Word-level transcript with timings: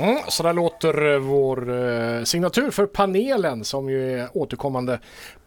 Mm, 0.00 0.18
så 0.28 0.42
där 0.42 0.52
låter 0.52 1.12
eh, 1.12 1.18
vår 1.18 1.70
eh, 1.70 2.22
signatur 2.24 2.70
för 2.70 2.86
panelen 2.86 3.64
som 3.64 3.90
ju 3.90 4.20
är 4.20 4.28
återkommande 4.32 4.98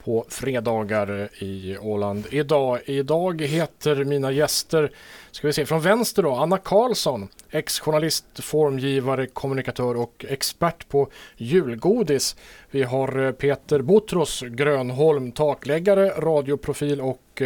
på 0.03 0.25
fredagar 0.29 1.29
eh, 1.39 1.43
i 1.43 1.77
Åland. 1.81 2.25
Idag, 2.29 2.79
idag 2.85 3.41
heter 3.41 4.03
mina 4.03 4.31
gäster, 4.31 4.91
ska 5.31 5.47
vi 5.47 5.53
se, 5.53 5.65
från 5.65 5.81
vänster 5.81 6.23
då, 6.23 6.31
Anna 6.31 6.57
Karlsson, 6.57 7.27
ex-journalist, 7.51 8.25
formgivare, 8.39 9.27
kommunikatör 9.27 9.97
och 9.97 10.25
expert 10.29 10.87
på 10.89 11.09
julgodis. 11.37 12.35
Vi 12.71 12.83
har 12.83 13.31
Peter 13.31 13.81
Botros 13.81 14.41
Grönholm, 14.41 15.31
takläggare, 15.31 16.09
radioprofil 16.09 17.01
och 17.01 17.41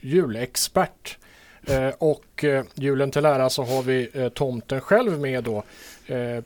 julexpert. 0.00 1.18
Eh, 1.66 1.88
och 1.98 2.44
eh, 2.44 2.64
julen 2.74 3.10
till 3.10 3.24
ära 3.24 3.50
så 3.50 3.62
har 3.62 3.82
vi 3.82 4.10
eh, 4.12 4.28
tomten 4.28 4.80
själv 4.80 5.20
med 5.20 5.44
då. 5.44 5.62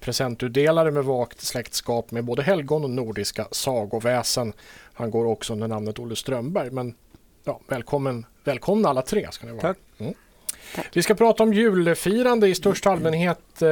Presentutdelare 0.01 0.91
med 0.91 1.05
vagt 1.05 1.41
släktskap 1.41 2.11
med 2.11 2.25
både 2.25 2.43
helgon 2.43 2.85
och 2.85 2.91
nordiska 2.91 3.49
sagoväsen. 3.51 4.53
Han 4.95 5.11
går 5.11 5.25
också 5.25 5.53
under 5.53 5.69
namnet 5.69 5.99
Olle 5.99 6.17
Strömberg. 6.17 6.71
Men 6.71 6.95
ja, 7.45 7.61
välkommen, 7.69 8.27
välkomna 8.45 8.89
alla 8.89 9.03
tre 9.03 9.29
ska 9.31 9.47
ni 9.47 9.53
vara. 9.53 9.63
Tack. 9.63 9.79
Mm. 9.99 10.15
Vi 10.93 11.03
ska 11.03 11.15
prata 11.15 11.43
om 11.43 11.53
julfirande 11.53 12.49
i 12.49 12.55
största 12.55 12.91
allmänhet. 12.91 13.63
Eh, 13.63 13.69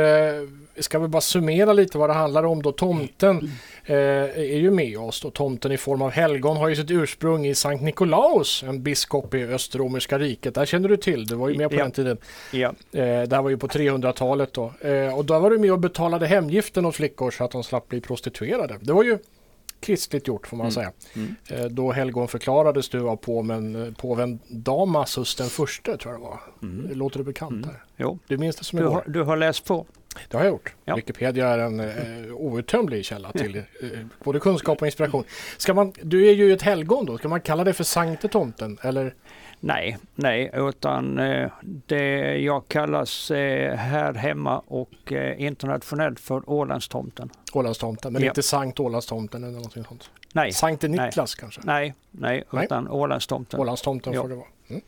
ska 0.78 0.98
vi 0.98 1.08
bara 1.08 1.20
summera 1.20 1.72
lite 1.72 1.98
vad 1.98 2.10
det 2.10 2.14
handlar 2.14 2.44
om 2.44 2.62
då. 2.62 2.72
Tomten 2.72 3.50
eh, 3.84 3.96
är 3.96 4.56
ju 4.58 4.70
med 4.70 4.98
oss 4.98 5.20
då. 5.20 5.30
Tomten 5.30 5.72
i 5.72 5.76
form 5.76 6.02
av 6.02 6.10
helgon 6.10 6.56
har 6.56 6.68
ju 6.68 6.76
sitt 6.76 6.90
ursprung 6.90 7.46
i 7.46 7.54
Sankt 7.54 7.82
Nikolaus, 7.84 8.62
en 8.62 8.82
biskop 8.82 9.34
i 9.34 9.44
Österromerska 9.44 10.18
riket. 10.18 10.54
Där 10.54 10.64
känner 10.66 10.88
du 10.88 10.96
till, 10.96 11.26
du 11.26 11.34
var 11.34 11.48
ju 11.48 11.56
med 11.58 11.70
på 11.70 11.76
Ja. 11.76 11.82
den 11.82 11.90
tiden. 11.92 12.16
Ja. 12.52 12.68
Eh, 12.92 13.22
det 13.22 13.36
här 13.36 13.42
var 13.42 13.50
ju 13.50 13.56
på 13.56 13.68
300-talet 13.68 14.52
då. 14.52 14.72
Eh, 14.80 15.18
och 15.18 15.24
då 15.24 15.38
var 15.38 15.50
du 15.50 15.58
med 15.58 15.72
och 15.72 15.78
betalade 15.80 16.26
hemgiften 16.26 16.86
åt 16.86 16.94
flickor 16.96 17.30
så 17.30 17.44
att 17.44 17.50
de 17.50 17.62
slapp 17.64 17.88
bli 17.88 18.00
prostituerade. 18.00 18.76
Det 18.80 18.92
var 18.92 19.04
ju 19.04 19.18
kristligt 19.84 20.28
gjort 20.28 20.46
får 20.46 20.56
man 20.56 20.72
säga. 20.72 20.92
Mm. 21.16 21.34
Eh, 21.48 21.64
då 21.64 21.92
helgon 21.92 22.28
förklarades 22.28 22.88
du 22.88 23.00
av 23.08 23.16
påven, 23.16 23.86
eh, 23.86 23.92
påven 23.94 24.38
Damasus 24.48 25.34
den 25.34 25.46
första 25.48 25.96
tror 25.96 26.14
jag 26.14 26.20
det 26.22 26.24
var. 26.24 26.40
Det 26.88 26.94
låter 26.94 27.18
det 27.18 27.24
bekant 27.24 27.50
Mm. 27.52 27.62
där? 27.62 27.82
Jo. 27.96 28.18
Du 28.26 28.38
minns 28.38 28.56
det 28.56 28.64
som 28.64 28.78
Du, 28.78 28.84
igår? 28.84 28.94
har, 28.94 29.04
du 29.06 29.22
har 29.22 29.36
läst 29.36 29.64
på. 29.64 29.86
Det 30.30 30.36
har 30.36 30.44
jag 30.44 30.50
gjort. 30.52 30.74
Ja. 30.84 30.96
Wikipedia 30.96 31.48
är 31.48 31.58
en 31.58 31.80
eh, 31.80 32.34
outtömlig 32.34 33.04
källa 33.04 33.32
till 33.32 33.56
eh, 33.56 33.62
både 34.24 34.40
kunskap 34.40 34.80
och 34.80 34.86
inspiration. 34.86 35.24
Ska 35.56 35.74
man, 35.74 35.92
du 36.02 36.26
är 36.28 36.32
ju 36.32 36.52
ett 36.52 36.62
helgon 36.62 37.06
då, 37.06 37.18
ska 37.18 37.28
man 37.28 37.40
kalla 37.40 37.64
det 37.64 37.72
för 37.72 37.84
Sankte 37.84 38.28
Tomten? 38.28 38.78
Eller? 38.82 39.14
Nej, 39.66 39.98
nej, 40.14 40.50
utan 40.54 41.18
eh, 41.18 41.50
det 41.62 42.36
jag 42.38 42.68
kallas 42.68 43.30
eh, 43.30 43.74
här 43.76 44.14
hemma 44.14 44.58
och 44.66 45.12
eh, 45.12 45.42
internationellt 45.42 46.20
för 46.20 46.50
Ålandstomten. 46.50 47.30
Ålandstomten, 47.52 48.12
men 48.12 48.22
Ja. 48.22 48.28
inte 48.28 48.42
Sankt 48.42 48.80
Ålandstomten 48.80 49.42
eller 49.44 49.52
någonting 49.54 49.84
sånt. 49.84 50.10
Nej, 50.32 50.52
Sankte 50.52 50.88
nej. 50.88 51.06
Niklas 51.06 51.34
kanske? 51.34 51.60
nej, 51.64 51.94
nej, 52.10 52.44
Nej. 52.50 52.64
utan 52.64 52.88
Ålandstomten. 52.88 53.60
Ålandstomten 53.60 54.12
Ja. 54.12 54.22
får 54.22 54.28
det 54.28 54.34
vara. 54.34 54.46
Mm. 54.68 54.82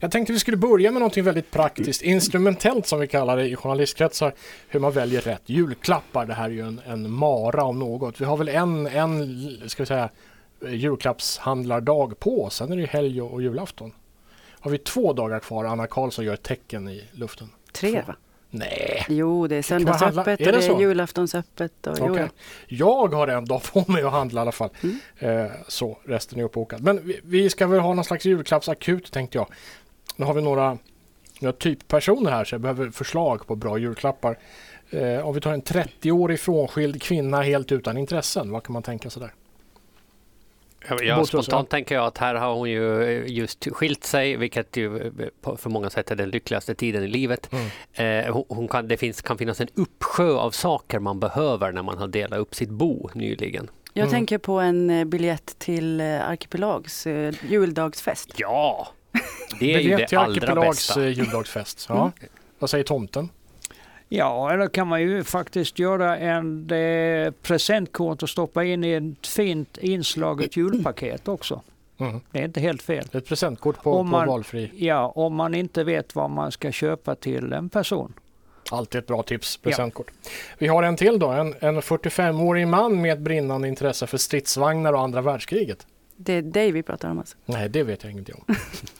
Jag 0.00 0.10
tänkte 0.10 0.32
vi 0.32 0.38
skulle 0.38 0.56
börja 0.56 0.90
med 0.90 1.00
någonting 1.00 1.24
väldigt 1.24 1.50
praktiskt, 1.50 2.02
instrumentellt 2.02 2.86
som 2.86 3.00
vi 3.00 3.06
kallar 3.06 3.36
det 3.36 3.48
i 3.48 3.56
journalistkretsar, 3.56 4.34
hur 4.68 4.80
man 4.80 4.92
väljer 4.92 5.20
rätt. 5.20 5.42
Julklappar, 5.46 6.26
det 6.26 6.34
här 6.34 6.44
är 6.44 6.50
ju 6.50 6.60
en, 6.60 6.80
en 6.86 7.10
mara 7.10 7.64
om 7.64 7.78
något. 7.78 8.20
Vi 8.20 8.24
har 8.24 8.36
väl 8.36 8.48
en, 8.48 8.86
en 8.86 9.68
ska 9.68 9.82
vi 9.82 9.86
säga, 9.86 10.08
julklappshandlardag 10.68 12.18
på 12.20 12.50
sen 12.50 12.72
är 12.72 12.76
det 12.76 12.82
ju 12.82 12.88
helg 12.88 13.22
och, 13.22 13.32
och 13.32 13.42
julafton. 13.42 13.92
Har 14.60 14.70
vi 14.70 14.78
två 14.78 15.12
dagar 15.12 15.38
kvar, 15.40 15.64
Anna 15.64 15.86
Karlsson 15.86 16.24
gör 16.24 16.34
ett 16.34 16.42
tecken 16.42 16.88
i 16.88 17.04
luften. 17.12 17.50
Tre 17.72 18.02
va? 18.06 18.16
Nej, 18.50 19.06
Jo, 19.08 19.46
det 19.46 19.56
är 19.56 19.62
söndagsöppet 19.62 20.40
och 20.46 20.52
det 20.52 20.66
är 20.66 20.80
julaftonsöppet. 20.80 21.86
Och, 21.86 22.00
Okej. 22.00 22.28
Jag 22.66 23.14
har 23.14 23.28
en 23.28 23.44
dag 23.44 23.62
på 23.62 23.92
mig 23.92 24.02
att 24.02 24.12
handla 24.12 24.40
i 24.40 24.42
alla 24.42 24.52
fall. 24.52 24.70
Mm. 24.82 24.98
Eh, 25.18 25.50
så, 25.68 25.98
resten 26.04 26.40
är 26.40 26.44
uppbokat. 26.44 26.80
Men 26.80 27.06
vi, 27.06 27.20
vi 27.24 27.50
ska 27.50 27.66
väl 27.66 27.80
ha 27.80 27.94
någon 27.94 28.04
slags 28.04 28.24
julklappsakut 28.24 29.12
tänkte 29.12 29.38
jag. 29.38 29.46
Nu 30.16 30.24
har 30.24 30.34
vi 30.34 30.42
några, 30.42 30.78
några 31.40 31.52
typpersoner 31.52 32.30
här 32.30 32.44
så 32.44 32.54
jag 32.54 32.60
behöver 32.60 32.90
förslag 32.90 33.46
på 33.46 33.56
bra 33.56 33.78
julklappar. 33.78 34.38
Eh, 34.90 35.26
om 35.26 35.34
vi 35.34 35.40
tar 35.40 35.52
en 35.52 35.62
30-årig 35.62 36.40
frånskild 36.40 37.02
kvinna 37.02 37.42
helt 37.42 37.72
utan 37.72 37.96
intressen, 37.96 38.50
vad 38.50 38.62
kan 38.62 38.72
man 38.72 38.82
tänka 38.82 39.10
sig 39.10 39.22
där? 39.22 39.32
Ja, 41.02 41.24
spontant 41.24 41.70
tänker 41.70 41.94
jag 41.94 42.04
att 42.06 42.18
här 42.18 42.34
har 42.34 42.54
hon 42.54 42.70
ju 42.70 43.02
eh, 43.02 43.24
just 43.32 43.68
skilt 43.72 44.04
sig, 44.04 44.36
vilket 44.36 44.76
ju 44.76 44.96
eh, 45.44 45.56
för 45.56 45.70
många 45.70 45.90
sätt 45.90 46.10
är 46.10 46.16
den 46.16 46.30
lyckligaste 46.30 46.74
tiden 46.74 47.02
i 47.04 47.08
livet. 47.08 47.50
Mm. 47.52 48.26
Eh, 48.26 48.44
hon- 48.48 48.68
kan, 48.68 48.88
det 48.88 48.96
finns, 48.96 49.22
kan 49.22 49.38
finnas 49.38 49.60
en 49.60 49.68
uppsjö 49.74 50.32
av 50.32 50.50
saker 50.50 50.98
man 50.98 51.20
behöver 51.20 51.72
när 51.72 51.82
man 51.82 51.98
har 51.98 52.08
delat 52.08 52.38
upp 52.38 52.54
sitt 52.54 52.70
bo 52.70 53.10
nyligen. 53.14 53.70
Jag 53.92 54.02
Mm. 54.02 54.10
tänker 54.12 54.38
på 54.38 54.60
en 54.60 54.90
eh, 54.90 55.04
biljett 55.04 55.58
till 55.58 56.00
eh, 56.00 56.28
Arkipelags 56.28 57.06
eh, 57.06 57.34
juldagsfest. 57.48 58.28
Ja, 58.36 58.88
det 59.60 59.74
är 59.74 59.80
ju 59.80 59.96
det 59.96 60.12
allra 60.12 60.30
Arkipelags 60.30 60.68
bästa. 60.88 61.02
eh, 61.04 61.08
juldagsfest. 61.08 61.86
Ja. 61.88 61.94
Mm. 62.00 62.12
Vad 62.58 62.70
säger 62.70 62.84
tomten? 62.84 63.28
Ja, 64.12 64.52
eller 64.52 64.68
kan 64.68 64.86
man 64.88 65.00
ju 65.02 65.24
faktiskt 65.24 65.78
göra 65.78 66.18
en 66.18 66.70
eh, 66.70 67.30
presentkort 67.42 68.22
och 68.22 68.28
stoppa 68.30 68.64
in 68.64 68.84
i 68.84 68.92
ett 68.92 69.26
fint 69.26 69.78
inslaget 69.78 70.56
julpaket 70.56 71.28
också. 71.28 71.62
Mm. 71.98 72.20
Det 72.30 72.38
är 72.38 72.44
inte 72.44 72.60
helt 72.60 72.82
fel. 72.82 73.04
Ett 73.12 73.26
presentkort 73.26 73.82
på, 73.82 73.92
Om 73.94 74.06
på 74.06 74.10
man- 74.16 74.28
valfri. 74.28 74.70
Ja, 74.74 75.12
om 75.14 75.34
man 75.34 75.54
inte 75.54 75.84
vet 75.84 76.14
vad 76.14 76.30
man 76.30 76.52
ska 76.52 76.72
köpa 76.72 77.14
till 77.14 77.52
en 77.52 77.68
person. 77.68 78.12
Alltid 78.70 78.98
ett 78.98 79.06
bra 79.06 79.22
tips, 79.22 79.56
presentkort. 79.56 80.10
Vi 80.58 80.66
har 80.66 80.82
en 80.82 80.96
till 80.96 81.18
då, 81.18 81.28
en, 81.28 81.54
en 81.60 81.80
45-årig 81.80 82.68
man 82.68 83.00
med 83.02 83.12
ett 83.12 83.18
brinnande 83.18 83.68
intresse 83.68 84.06
för 84.06 84.18
stridsvagnar 84.18 84.92
och 84.92 85.00
andra 85.00 85.20
världskriget. 85.20 85.86
Det 86.16 86.32
är 86.32 86.42
dig 86.42 86.72
vi 86.72 86.82
pratar 86.82 87.10
om 87.10 87.18
alltså. 87.18 87.36
Nej, 87.46 87.68
det 87.68 87.82
vet 87.82 88.02
jag 88.02 88.12
ingenting 88.12 88.34
om. 88.48 88.54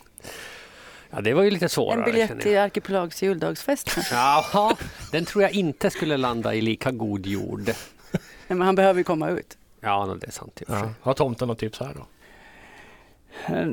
Ja, 1.10 1.20
det 1.20 1.34
var 1.34 1.42
ju 1.42 1.50
lite 1.50 1.68
svårare. 1.68 1.98
En 1.98 2.04
biljett 2.04 2.40
till. 2.40 2.58
Arkipelags 2.58 3.22
juldagsfest. 3.22 3.96
Jaha, 4.10 4.76
den 5.12 5.24
tror 5.24 5.42
jag 5.42 5.52
inte 5.52 5.90
skulle 5.90 6.16
landa 6.16 6.54
i 6.54 6.60
lika 6.60 6.90
god 6.90 7.26
jord. 7.26 7.62
Nej, 7.66 8.20
Men 8.48 8.60
han 8.62 8.74
behöver 8.74 8.98
ju 9.00 9.04
komma 9.04 9.28
ut. 9.30 9.56
Ja, 9.80 10.16
det 10.20 10.26
är 10.26 10.30
sant. 10.30 10.62
Ja. 10.68 10.90
Har 11.00 11.14
tomten 11.14 11.48
något 11.48 11.58
tips 11.58 11.80
här 11.80 11.94
då? 11.94 12.06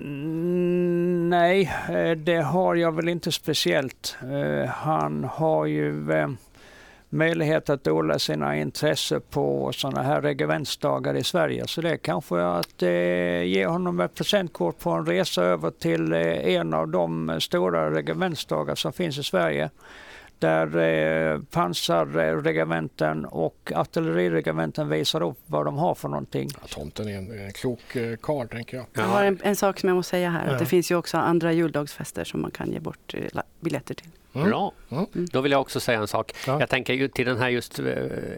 Mm, 0.08 1.30
Nej, 1.30 1.72
eh, 1.90 2.12
det 2.12 2.38
har 2.42 2.76
jag 2.76 2.92
väl 2.96 3.10
inte 3.10 3.32
speciellt. 3.32 4.18
Eh, 4.22 4.70
Han 4.70 5.24
har 5.24 5.66
ju 5.66 6.12
eh, 6.12 6.30
möjlighet 7.10 7.70
att 7.70 7.88
odla 7.88 8.20
sina 8.20 8.58
intressen 8.58 9.22
på 9.30 9.72
sådana 9.74 10.02
här 10.02 10.22
regementsdagar 10.22 11.16
i 11.16 11.24
Sverige. 11.24 11.68
Så 11.68 11.82
det 11.82 11.90
är 11.90 11.98
kanske 11.98 12.42
att 12.42 12.84
eh, 12.84 12.90
ge 13.44 13.66
honom 13.66 14.00
ett 14.00 14.16
presentkort 14.16 14.80
på 14.80 14.90
en 14.90 15.06
resa 15.06 15.44
över 15.44 15.72
till 15.72 16.14
eh, 16.14 16.20
en 16.56 16.74
av 16.74 16.88
de 16.88 17.38
stora 17.42 17.92
regementsdagar 17.92 18.76
som 18.76 18.94
finns 18.94 19.18
i 19.18 19.24
Sverige. 19.24 19.70
Där 20.40 20.78
eh, 20.78 21.40
pansarregementen 21.52 23.26
och 23.26 23.72
artilleriregementen 23.76 24.90
visar 24.90 25.24
upp 25.24 25.38
vad 25.46 25.66
de 25.66 25.78
har 25.78 25.96
för 25.96 26.10
någonting. 26.10 26.50
Ja, 26.62 26.68
tomten 26.70 27.08
är 27.08 27.18
en, 27.18 27.46
en 27.46 27.54
klok 27.54 27.96
eh, 27.96 28.18
karl 28.22 28.48
tänker 28.48 28.78
jag. 28.78 28.86
Jag 28.94 29.04
har 29.04 29.24
en, 29.24 29.40
en 29.44 29.56
sak 29.56 29.80
som 29.80 29.90
jag 29.90 29.96
måste 29.96 30.10
säga 30.10 30.30
här. 30.30 30.48
Ja. 30.48 30.54
Att 30.54 30.60
det 30.60 30.66
finns 30.66 30.92
ju 30.92 30.96
också 30.96 31.18
andra 31.18 31.54
juldagsfester 31.54 32.24
som 32.24 32.42
man 32.42 32.52
kan 32.52 32.72
ge 32.72 32.80
bort 32.80 33.14
eh, 33.14 33.42
biljetter 33.60 33.94
till. 33.96 34.10
Mm. 34.38 34.50
Bra. 34.50 34.72
Mm. 34.92 35.06
Då 35.12 35.42
vill 35.42 35.52
jag 35.52 35.62
också 35.62 35.80
säga 35.80 36.00
en 36.00 36.08
sak. 36.08 36.32
Ja. 36.48 36.60
Jag 36.60 36.70
tänker 36.70 36.94
ju 36.94 37.08
till 37.08 37.26
den 37.26 37.38
här 37.38 37.50
just 37.50 37.80
eh, 37.80 37.86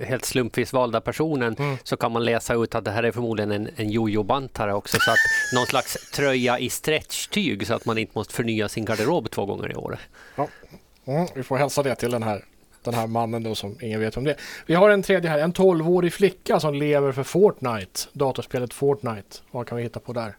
helt 0.02 0.26
slumpvis 0.26 0.74
valda 0.74 1.02
personen 1.02 1.56
Mm. 1.60 1.78
så 1.84 1.98
kan 1.98 2.12
man 2.12 2.26
läsa 2.26 2.54
ut 2.54 2.76
att 2.76 2.86
det 2.86 2.92
här 2.92 3.04
är 3.04 3.12
förmodligen 3.12 3.52
en, 3.52 3.70
en 3.76 3.90
jojo-bantare 3.90 4.74
också. 4.74 4.98
Så 5.00 5.12
att 5.12 5.18
någon 5.56 5.66
slags 5.66 6.12
tröja 6.12 6.60
i 6.60 6.70
stretchtyg 6.70 7.68
så 7.68 7.74
att 7.74 7.86
man 7.86 7.98
inte 7.98 8.12
måste 8.16 8.34
förnya 8.34 8.70
sin 8.70 8.86
garderob 8.86 9.30
två 9.32 9.46
gånger 9.46 9.72
i 9.72 9.76
året. 9.76 10.00
Mm, 11.06 11.28
vi 11.36 11.44
får 11.44 11.58
hälsa 11.58 11.84
det 11.84 11.96
till 11.96 12.12
den 12.12 12.24
här, 12.24 12.46
den 12.84 12.94
här 12.94 13.08
mannen 13.08 13.44
då 13.44 13.56
som 13.56 13.78
ingen 13.82 14.00
vet 14.00 14.18
om 14.18 14.24
det. 14.24 14.36
Vi 14.66 14.74
har 14.74 14.90
en 14.90 15.04
tredje 15.04 15.30
här, 15.30 15.40
en 15.40 15.54
12-årig 15.54 16.14
flicka 16.14 16.60
som 16.60 16.74
lever 16.74 17.12
för 17.12 17.24
Fortnite, 17.24 18.02
datorspelet 18.14 18.74
Fortnite. 18.74 19.38
Vad 19.52 19.68
kan 19.68 19.78
vi 19.78 19.84
hitta 19.84 20.00
på 20.00 20.14
där? 20.14 20.36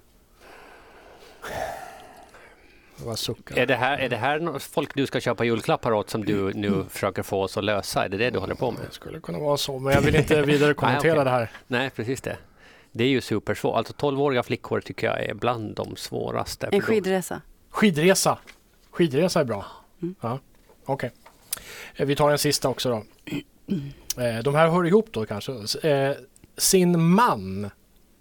Var 3.05 3.17
suckar. 3.17 3.59
Är 3.59 3.67
det 3.67 3.75
här, 3.75 3.99
är 3.99 4.09
det 4.09 4.17
här 4.17 4.59
folk 4.59 4.95
du 4.95 5.07
ska 5.07 5.21
köpa 5.21 5.45
julklappar 5.45 5.93
åt 5.93 6.11
som 6.11 6.25
du 6.25 6.53
nu 6.55 6.85
försöker 6.91 7.23
få 7.23 7.43
oss 7.43 7.57
att 7.57 7.65
lösa? 7.65 8.05
Är 8.05 8.09
det 8.09 8.17
det 8.17 8.31
du 8.31 8.39
håller 8.39 8.55
på 8.55 8.71
med? 8.71 8.81
Det 8.89 8.95
skulle 8.95 9.21
kunna 9.21 9.39
vara 9.39 9.57
så, 9.57 9.79
men 9.79 9.93
jag 9.93 10.01
vill 10.01 10.17
inte 10.17 10.43
vidare 10.47 10.75
kommentera 10.75 11.13
Nej, 11.13 11.21
okej. 11.21 11.25
det 11.25 11.31
här. 11.31 11.51
Nej, 11.67 11.91
precis 11.91 12.21
det. 12.21 12.37
Det 12.93 13.05
är 13.05 13.09
ju 13.09 13.21
supersvårt. 13.21 13.77
Alltså 13.77 13.93
12-åriga 13.93 14.43
flickor 14.43 14.81
tycker 14.81 15.07
jag 15.07 15.25
är 15.25 15.35
bland 15.35 15.75
de 15.75 15.97
svåraste. 15.97 16.69
En 16.73 16.81
skidresa. 16.81 17.41
Skidresa. 17.71 18.39
Skidresa 18.91 19.41
är 19.41 19.45
bra. 19.45 19.67
Mm. 20.03 20.15
Ja, 20.21 20.39
Okej. 20.85 21.11
Eh, 21.97 22.07
Vi 22.07 22.17
tar 22.17 22.31
en 22.31 22.39
sista 22.39 22.69
också 22.69 22.89
då. 22.91 23.05
Eh, 24.19 24.43
De 24.43 24.55
här 24.55 24.69
hör 24.69 24.87
ihop 24.87 25.09
då 25.13 25.27
kanske. 25.27 25.53
Eh, 25.89 26.17
Sin 26.57 27.03
man, 27.05 27.71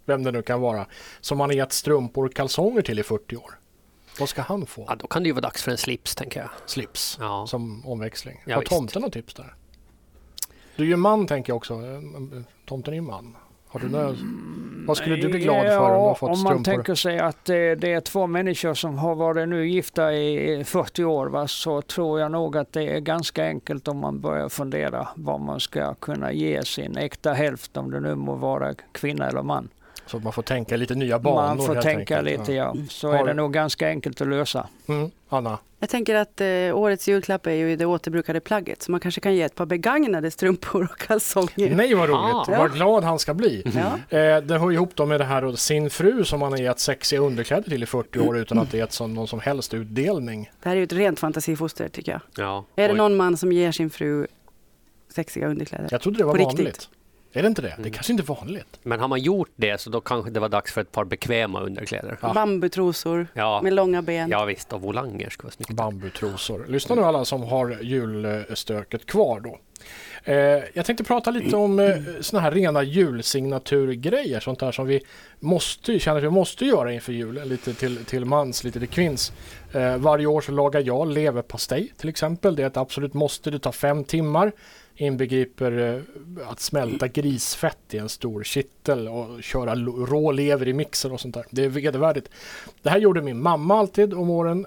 vem 0.06 0.24
det 0.24 0.31
nu 0.31 0.42
kan 0.42 0.62
vara, 0.62 0.86
som 1.22 1.38
man 1.38 1.50
har 1.50 1.56
gett 1.56 1.74
strumpor 1.74 2.26
och 2.26 2.34
kalsonger 2.34 2.81
till 2.81 3.00
i 3.00 3.04
40 3.04 3.36
år. 3.36 3.58
Vad 4.19 4.30
ska 4.30 4.42
han 4.42 4.66
få? 4.66 4.86
Ja, 4.88 4.95
då 4.95 5.07
kan 5.07 5.24
det 5.24 5.27
ju 5.27 5.33
vara 5.33 5.42
dags 5.42 5.63
för 5.63 5.71
en 5.71 5.77
slips, 5.77 6.16
tänker 6.16 6.39
jag. 6.39 6.50
Slips 6.66 7.18
Ja. 7.21 7.48
som 7.48 7.86
omväxling. 7.88 8.42
Ja, 8.45 8.54
har 8.56 8.62
visst. 8.62 8.71
tomten 8.71 9.01
något 9.01 9.13
tips 9.13 9.33
där? 9.33 9.54
Du 10.75 10.83
är 10.83 10.88
ju 10.88 10.95
man 10.95 11.27
tänker 11.27 11.50
jag 11.51 11.57
också. 11.57 11.81
Tomten 12.66 12.94
är 12.94 12.95
ju 12.98 13.01
man. 13.01 13.36
Har 13.71 13.80
du 13.80 13.89
några, 13.89 14.16
vad 14.88 14.98
skulle 14.98 15.16
du 15.16 15.30
bli 15.30 15.39
glad 15.39 15.66
för 15.66 15.80
om 15.80 15.94
du 15.94 16.07
har 16.07 16.16
fått 16.16 16.30
Om 16.30 16.44
man 16.44 16.51
strumpor? 16.54 16.63
tänker 16.63 16.95
sig 16.95 17.19
att 17.19 17.45
det, 17.45 17.75
det 17.75 17.92
är 17.92 18.01
två 18.01 18.27
människor 18.27 18.74
som 18.74 18.98
har 18.98 19.16
varit 19.16 19.50
nu 19.50 19.68
gifta 19.69 20.13
i 20.13 20.63
40 20.63 21.04
år 21.04 21.27
va, 21.27 21.48
så 21.48 21.81
tror 21.81 22.19
jag 22.19 22.31
nog 22.31 22.57
att 22.57 22.74
det 22.74 22.83
är 22.95 23.00
ganska 23.00 23.45
enkelt 23.45 23.88
om 23.88 23.98
man 23.98 24.19
börjar 24.19 24.50
fundera 24.50 25.07
vad 25.16 25.42
man 25.42 25.60
ska 25.60 25.94
kunna 25.94 26.31
ge 26.31 26.63
sin 26.66 26.98
äkta 26.98 27.33
hälft 27.33 27.77
om 27.77 27.92
det 27.92 28.00
nu 28.00 28.16
må 28.16 28.36
vara 28.36 28.74
kvinna 28.92 29.27
eller 29.27 29.42
man. 29.44 29.69
Så 30.09 30.17
att 30.17 30.23
man 30.23 30.33
får 30.33 30.41
tänka 30.41 30.75
lite 30.75 30.95
nya 30.95 31.19
banor 31.19 31.56
Man 31.56 31.57
får 31.65 31.73
helt 31.73 31.85
tänka 31.85 32.17
enkelt. 32.19 32.39
lite 32.39 32.53
ja. 32.53 32.75
Så 32.89 33.07
Har 33.07 33.15
är 33.19 33.25
det 33.25 33.33
nog 33.33 33.53
ganska 33.53 33.88
enkelt 33.88 34.21
att 34.21 34.27
lösa. 34.27 34.67
Mm. 34.88 35.11
Anna? 35.29 35.57
Jag 35.79 35.89
tänker 35.89 36.15
att 36.15 36.41
eh, 36.41 36.47
årets 36.77 37.07
julklapp 37.07 37.47
är 37.47 37.51
ju 37.51 37.75
det 37.75 37.85
återbrukade 37.85 38.39
plagget. 38.39 38.81
Så 38.81 38.91
man 38.91 39.00
kanske 39.00 39.21
kan 39.21 39.35
ge 39.35 39.41
ett 39.41 39.56
par 39.56 39.65
begagnade 39.65 40.31
strumpor 40.31 40.83
och 40.91 40.97
kalsonger. 40.97 41.75
Nej 41.75 41.94
vad 41.94 42.09
roligt, 42.09 42.50
Ah. 42.50 42.57
vad 42.57 42.73
glad 42.73 43.03
han 43.03 43.19
ska 43.19 43.33
bli. 43.33 43.63
Ja. 43.65 44.17
Eh, 44.17 44.41
det 44.41 44.57
hör 44.59 44.71
ihop 44.71 44.91
då 44.95 45.06
med 45.06 45.19
det 45.19 45.25
här 45.25 45.45
och 45.45 45.59
sin 45.59 45.89
fru 45.89 46.23
som 46.23 46.41
han 46.41 46.51
har 46.51 46.59
gett 46.59 46.79
sexiga 46.79 47.19
underkläder 47.19 47.69
till 47.69 47.83
i 47.83 47.85
40 47.85 48.19
år 48.19 48.38
utan 48.38 48.59
att 48.59 48.71
det 48.71 48.77
gett 48.77 48.91
som, 48.94 49.13
någon 49.13 49.27
som 49.27 49.39
helst 49.39 49.73
utdelning. 49.73 50.51
Det 50.63 50.69
här 50.69 50.75
är 50.75 50.77
ju 50.79 50.83
ett 50.83 50.94
rent 50.94 51.19
fantasifoster 51.19 51.89
tycker 51.89 52.11
jag. 52.11 52.21
Ja. 52.45 52.65
Är 52.75 52.88
det 52.88 52.94
Oj. 52.94 52.97
någon 52.97 53.17
man 53.17 53.38
som 53.38 53.51
ger 53.51 53.71
sin 53.71 53.89
fru 53.89 54.27
sexiga 55.15 55.47
underkläder? 55.47 55.88
Jag 55.91 56.01
trodde 56.01 56.17
det 56.17 56.23
var 56.23 56.35
På 56.35 56.44
vanligt. 56.44 56.65
riktigt. 56.67 56.89
Är 57.34 57.42
det 57.42 57.48
inte 57.48 57.62
det? 57.62 57.68
Det 57.68 57.74
är 57.74 57.78
Mm. 57.80 57.92
kanske 57.92 58.12
inte 58.14 58.24
är 58.24 58.36
vanligt. 58.36 58.80
Men 58.84 59.00
har 59.00 59.08
man 59.08 59.20
gjort 59.22 59.50
det 59.56 59.81
så 59.81 59.90
då 59.90 60.02
kanske 60.02 60.31
det 60.31 60.40
var 60.40 60.50
dags 60.50 60.74
för 60.74 60.81
ett 60.81 60.92
par 60.92 61.06
bekväma 61.06 61.62
underkläder. 61.62 62.18
Ja. 62.22 62.34
Bambutrosor 62.34 63.28
Ja, 63.34 63.62
med 63.64 63.74
långa 63.74 64.02
ben. 64.02 64.30
ja 64.30 64.46
visst, 64.46 64.74
och 64.74 64.81
volanger 64.81 65.30
skulle 65.30 65.46
vara 65.48 65.52
snyggt. 65.54 65.72
Bambutrosor. 65.72 66.66
Lyssna 66.68 66.96
nu 66.96 67.02
alla 67.02 67.26
som 67.26 67.44
har 67.44 67.78
julstöket 67.81 69.06
kvar 69.06 69.40
då. 69.40 69.60
Eh, 70.24 70.36
jag 70.74 70.86
tänkte 70.86 71.04
prata 71.04 71.31
lite 71.31 71.56
om 71.56 71.78
sådana 71.78 72.24
såna 72.24 72.42
här 72.42 72.52
rena 72.52 72.84
julsignaturgrejer. 72.84 74.40
Sånt 74.40 74.60
där 74.60 74.72
som 74.72 74.88
vi 74.88 75.02
måste, 75.40 76.00
känner 76.00 76.18
att 76.18 76.24
vi 76.24 76.30
måste 76.30 76.66
göra 76.66 76.94
inför 76.94 77.14
julen, 77.14 77.48
Lite 77.50 77.74
till, 77.74 78.06
till 78.06 78.26
mans, 78.26 78.64
lite 78.64 78.80
till 78.80 78.88
kvinns. 78.88 79.31
Eh, 79.72 79.98
varje 79.98 80.26
år 80.26 80.42
så 80.42 80.52
lagar 80.52 80.81
jag 80.81 81.08
leverpastej 81.08 81.94
till 81.98 82.10
exempel. 82.10 82.56
Det 82.56 82.64
är 82.64 82.68
ett 82.68 82.78
absolut 82.78 83.14
måste. 83.14 83.52
Det 83.52 83.60
tar 83.60 83.72
fem 83.72 84.04
timmar. 84.04 84.52
Inbegriper 84.96 86.04
att 86.48 86.60
smälta 86.60 87.08
grisfett 87.08 87.78
i 87.92 87.98
en 87.98 88.10
stor 88.10 88.44
kittel 88.44 89.08
och 89.08 89.44
köra 89.44 89.76
rå 89.76 90.31
lever 90.31 90.68
i 90.68 90.74
mixer 90.74 91.14
och 91.14 91.20
sånt 91.20 91.34
där. 91.36 91.46
Det 91.50 91.64
är 91.64 91.70
vedervärdigt. 91.70 92.30
Det 92.81 92.90
här 92.90 93.00
gjorde 93.00 93.22
min 93.22 93.42
mamma 93.42 93.80
alltid 93.80 94.14
om 94.14 94.30
åren 94.30 94.66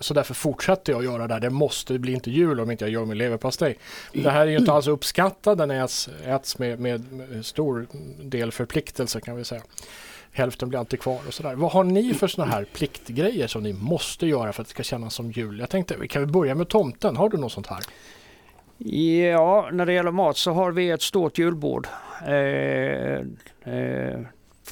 så 0.00 0.14
därför 0.14 0.34
fortsätter 0.34 0.92
jag 0.92 1.04
göra 1.04 1.26
det 1.26 1.34
här. 1.34 1.40
Det 1.40 1.50
måste, 1.50 1.92
det 1.92 1.98
blir 1.98 2.14
inte 2.14 2.30
jul 2.30 2.60
om 2.60 2.70
inte 2.70 2.84
jag 2.84 2.92
gör 2.92 3.04
min 3.04 3.18
leverpastej. 3.18 3.78
Det 4.12 4.30
här 4.30 4.45
är 4.48 4.52
ju 4.52 4.58
inte 4.58 4.72
alls 4.72 4.86
uppskattat. 4.86 5.58
Den 5.58 5.70
äts, 5.70 6.08
äts 6.24 6.58
med, 6.58 6.80
med, 6.80 7.12
med 7.12 7.46
stor 7.46 7.86
del 8.22 8.52
förpliktelse 8.52 9.20
kan 9.20 9.36
vi 9.36 9.44
säga. 9.44 9.62
Hälften 10.32 10.68
blir 10.68 10.78
alltid 10.78 11.00
kvar 11.00 11.20
och 11.26 11.34
sådär. 11.34 11.54
Vad 11.54 11.72
har 11.72 11.84
ni 11.84 12.14
för 12.14 12.28
sådana 12.28 12.52
här 12.52 12.64
pliktgrejer 12.64 13.46
som 13.46 13.62
ni 13.62 13.72
måste 13.72 14.26
göra 14.26 14.52
för 14.52 14.62
att 14.62 14.68
det 14.68 14.70
ska 14.70 14.82
kännas 14.82 15.14
som 15.14 15.30
jul? 15.30 15.58
Jag 15.58 15.70
tänkte, 15.70 16.08
kan 16.08 16.22
vi 16.22 16.32
börja 16.32 16.54
med 16.54 16.68
tomten. 16.68 17.16
Har 17.16 17.28
du 17.28 17.36
något 17.36 17.52
sånt 17.52 17.66
här? 17.66 17.80
Ja, 18.78 19.68
när 19.72 19.86
det 19.86 19.92
gäller 19.92 20.10
mat 20.10 20.36
så 20.36 20.52
har 20.52 20.72
vi 20.72 20.90
ett 20.90 21.02
stort 21.02 21.38
julbord 21.38 21.88
eh, 22.26 22.32
eh, 23.74 24.20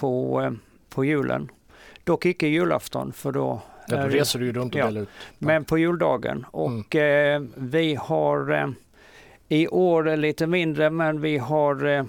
på, 0.01 0.43
eh, 0.43 0.53
på 0.89 1.05
julen. 1.05 1.51
Dock 2.05 2.27
icke 2.27 2.47
julafton 2.47 3.13
för 3.13 3.33
då 3.33 3.63
Ja, 3.89 3.97
då 3.97 4.09
reser 4.09 4.39
du 4.39 4.47
ju 4.47 4.53
runt 4.53 4.75
och 4.75 4.81
ja. 4.81 4.91
ut. 4.91 5.09
Men 5.39 5.65
på 5.65 5.79
juldagen. 5.79 6.47
Och 6.51 6.97
eh, 6.97 7.43
vi 7.55 7.95
har 7.95 8.53
eh, 8.53 8.69
i 9.49 9.69
år 9.69 10.09
är 10.09 10.17
lite 10.17 10.47
mindre 10.47 10.91
men 10.91 11.21
vi 11.21 11.39
har 11.39 11.85
eh, 11.87 12.05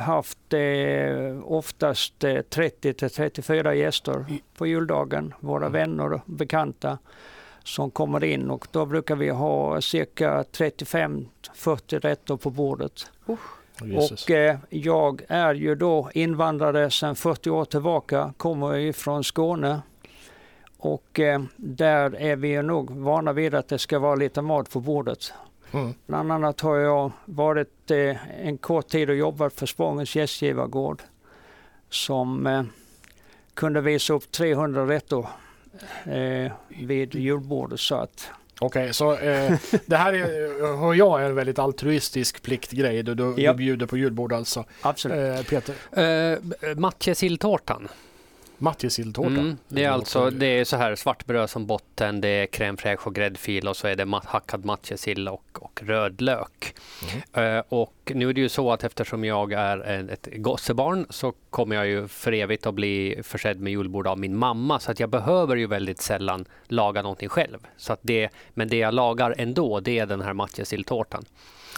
haft 0.00 0.38
eh, 0.52 1.38
oftast 1.44 2.24
eh, 2.24 2.40
30 2.40 2.92
till 2.92 3.10
34 3.10 3.74
gäster 3.74 4.24
på 4.56 4.66
juldagen. 4.66 5.34
Våra 5.40 5.66
Mm. 5.66 5.72
vänner 5.72 6.12
och 6.12 6.20
bekanta 6.26 6.98
som 7.64 7.90
kommer 7.90 8.24
in 8.24 8.50
och 8.50 8.66
då 8.70 8.86
brukar 8.86 9.16
vi 9.16 9.28
ha 9.30 9.80
cirka 9.80 10.42
35-40 10.42 12.00
rätter 12.00 12.36
på 12.36 12.50
bordet. 12.50 13.06
Jesus. 13.82 14.24
Och 14.24 14.30
eh, 14.30 14.56
jag 14.68 15.22
är 15.28 15.54
ju 15.54 15.74
då 15.74 16.10
invandrare 16.14 16.90
sedan 16.90 17.16
40 17.16 17.50
år 17.50 17.64
tillbaka, 17.64 18.34
kommer 18.36 18.74
ju 18.74 18.92
från 18.92 19.24
Skåne. 19.24 19.82
Och 20.78 21.20
eh, 21.20 21.42
där 21.56 22.14
är 22.16 22.36
vi 22.36 22.48
ju 22.48 22.62
nog 22.62 22.90
vana 22.90 23.32
vid 23.32 23.54
att 23.54 23.68
det 23.68 23.78
ska 23.78 23.98
vara 23.98 24.14
lite 24.14 24.42
mat 24.42 24.70
på 24.70 24.80
bordet. 24.80 25.32
Mm. 25.72 25.94
Bland 26.06 26.32
annat 26.32 26.60
har 26.60 26.76
jag 26.76 27.12
varit 27.24 27.90
eh, 27.90 28.46
en 28.46 28.58
kort 28.58 28.88
tid 28.88 29.10
och 29.10 29.16
jobbat 29.16 29.52
för 29.52 29.66
Spångens 29.66 30.16
gästgivargård 30.16 31.02
som 31.90 32.46
eh, 32.46 32.62
kunde 33.54 33.80
visa 33.80 34.12
upp 34.14 34.32
300 34.32 34.86
rätter 34.86 35.26
eh, 36.04 36.52
vid 36.68 37.14
julbordet. 37.14 37.80
Så 37.80 37.94
att, 37.94 38.28
Okej, 38.60 38.94
så 38.94 39.12
eh, 39.16 39.52
det 39.86 39.96
här 39.96 40.12
är, 40.12 40.76
hör 40.80 40.94
jag 40.94 41.22
är 41.22 41.26
en 41.26 41.34
väldigt 41.34 41.58
altruistisk 41.58 42.42
pliktgrej. 42.42 43.02
Du, 43.02 43.14
du, 43.14 43.34
Ja. 43.36 43.52
du 43.52 43.56
bjuder 43.58 43.86
på 43.86 43.96
julbord 43.96 44.32
alltså. 44.32 44.64
absolut. 44.82 45.38
Eh, 45.38 45.44
Peter, 45.60 45.74
Uh, 45.98 46.76
Matjesilltårtan. 46.76 47.88
Matjessilltårta. 48.62 49.28
Mm, 49.28 49.56
det 49.68 49.84
är 49.84 49.90
alltså 49.90 50.30
det 50.30 50.46
är 50.46 50.64
så 50.64 50.76
här 50.76 50.96
svartbröd 50.96 51.50
som 51.50 51.66
botten, 51.66 52.20
det 52.20 52.28
är 52.28 52.46
crème 52.46 52.76
fraîche 52.76 53.06
och 53.06 53.14
gräddfil 53.14 53.68
och 53.68 53.76
så 53.76 53.88
är 53.88 53.96
det 53.96 54.04
ma- 54.04 54.26
hackad 54.26 54.64
matjessill 54.64 55.28
och, 55.28 55.44
och 55.52 55.82
röd 55.82 56.20
lök. 56.20 56.74
Eh, 57.32 57.62
och 57.68 58.12
nu 58.14 58.28
är 58.28 58.32
det 58.32 58.40
ju 58.40 58.48
så 58.48 58.72
att 58.72 58.84
eftersom 58.84 59.24
jag 59.24 59.52
är 59.52 60.10
ett 60.10 60.28
gossebarn 60.36 61.06
så 61.10 61.32
kommer 61.50 61.76
jag 61.76 61.86
ju 61.86 62.08
för 62.08 62.32
evigt 62.32 62.66
att 62.66 62.74
bli 62.74 63.20
försedd 63.22 63.60
med 63.60 63.70
julbord 63.72 64.06
av 64.06 64.18
min 64.18 64.36
mamma 64.36 64.80
så 64.80 64.90
att 64.90 65.00
jag 65.00 65.08
behöver 65.10 65.56
ju 65.56 65.66
väldigt 65.66 66.00
sällan 66.00 66.44
laga 66.68 67.02
någonting 67.02 67.28
själv. 67.28 67.58
Så 67.76 67.92
att 67.92 68.00
det, 68.02 68.28
men 68.54 68.68
det 68.68 68.76
jag 68.76 68.94
lagar 68.94 69.34
ändå 69.38 69.80
det 69.80 69.98
är 69.98 70.06
den 70.06 70.20
här 70.20 70.32
matjessilltårtan. 70.32 71.24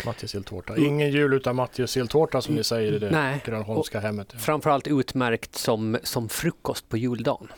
Matjessilltårta. 0.06 0.76
Ingen 0.76 1.10
jul 1.10 1.34
utan 1.34 1.56
matjessilltårta 1.56 2.40
som 2.42 2.54
ni 2.54 2.64
säger 2.64 2.92
i 2.92 2.98
det 2.98 3.10
Nej. 3.10 3.42
Grönholmska 3.44 4.00
hemmet. 4.00 4.32
Framförallt 4.38 4.86
utmärkt 4.86 5.54
som, 5.56 5.98
som 6.02 6.28
frukost 6.28 6.88
på 6.88 6.96
juldagen. 6.96 7.48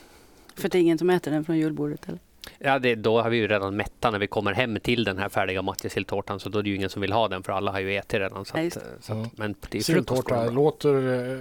För 0.57 0.69
det 0.69 0.79
är 0.79 0.83
ingen 0.83 0.99
som 0.99 1.11
äter 1.11 1.31
den 1.31 1.45
från 1.45 1.59
julbordet 1.59 2.09
eller? 2.09 2.19
Ja, 2.59 2.79
det, 2.79 2.95
då 2.95 3.23
har 3.23 3.31
vi 3.31 3.37
ju 3.37 3.49
redan 3.49 3.77
mätta 3.77 4.11
när 4.11 4.19
vi 4.19 4.27
kommer 4.27 4.53
hem 4.53 4.79
till 4.83 5.05
den 5.05 5.19
här 5.19 5.29
färdiga 5.29 5.63
matjessilltårtan 5.63 6.41
så 6.41 6.49
då 6.49 6.59
är 6.59 6.63
det 6.63 6.69
ju 6.71 6.77
ingen 6.77 6.91
som 6.91 7.03
vill 7.03 7.13
ha 7.13 7.29
den 7.29 7.43
för 7.43 7.53
alla 7.53 7.73
har 7.73 7.81
ju 7.81 7.97
ätit 7.97 8.21
redan. 8.21 8.45
Så 8.45 8.59
Ja, 8.59 8.67
att, 8.67 8.79
så 9.01 9.13
Mm. 9.13 9.25
att, 9.27 9.39
men 9.39 9.55
det 9.71 9.79
är 9.79 9.83
frukost 9.83 9.87
Silltårta 9.87 10.51
låter... 10.51 11.33
eh, 11.33 11.39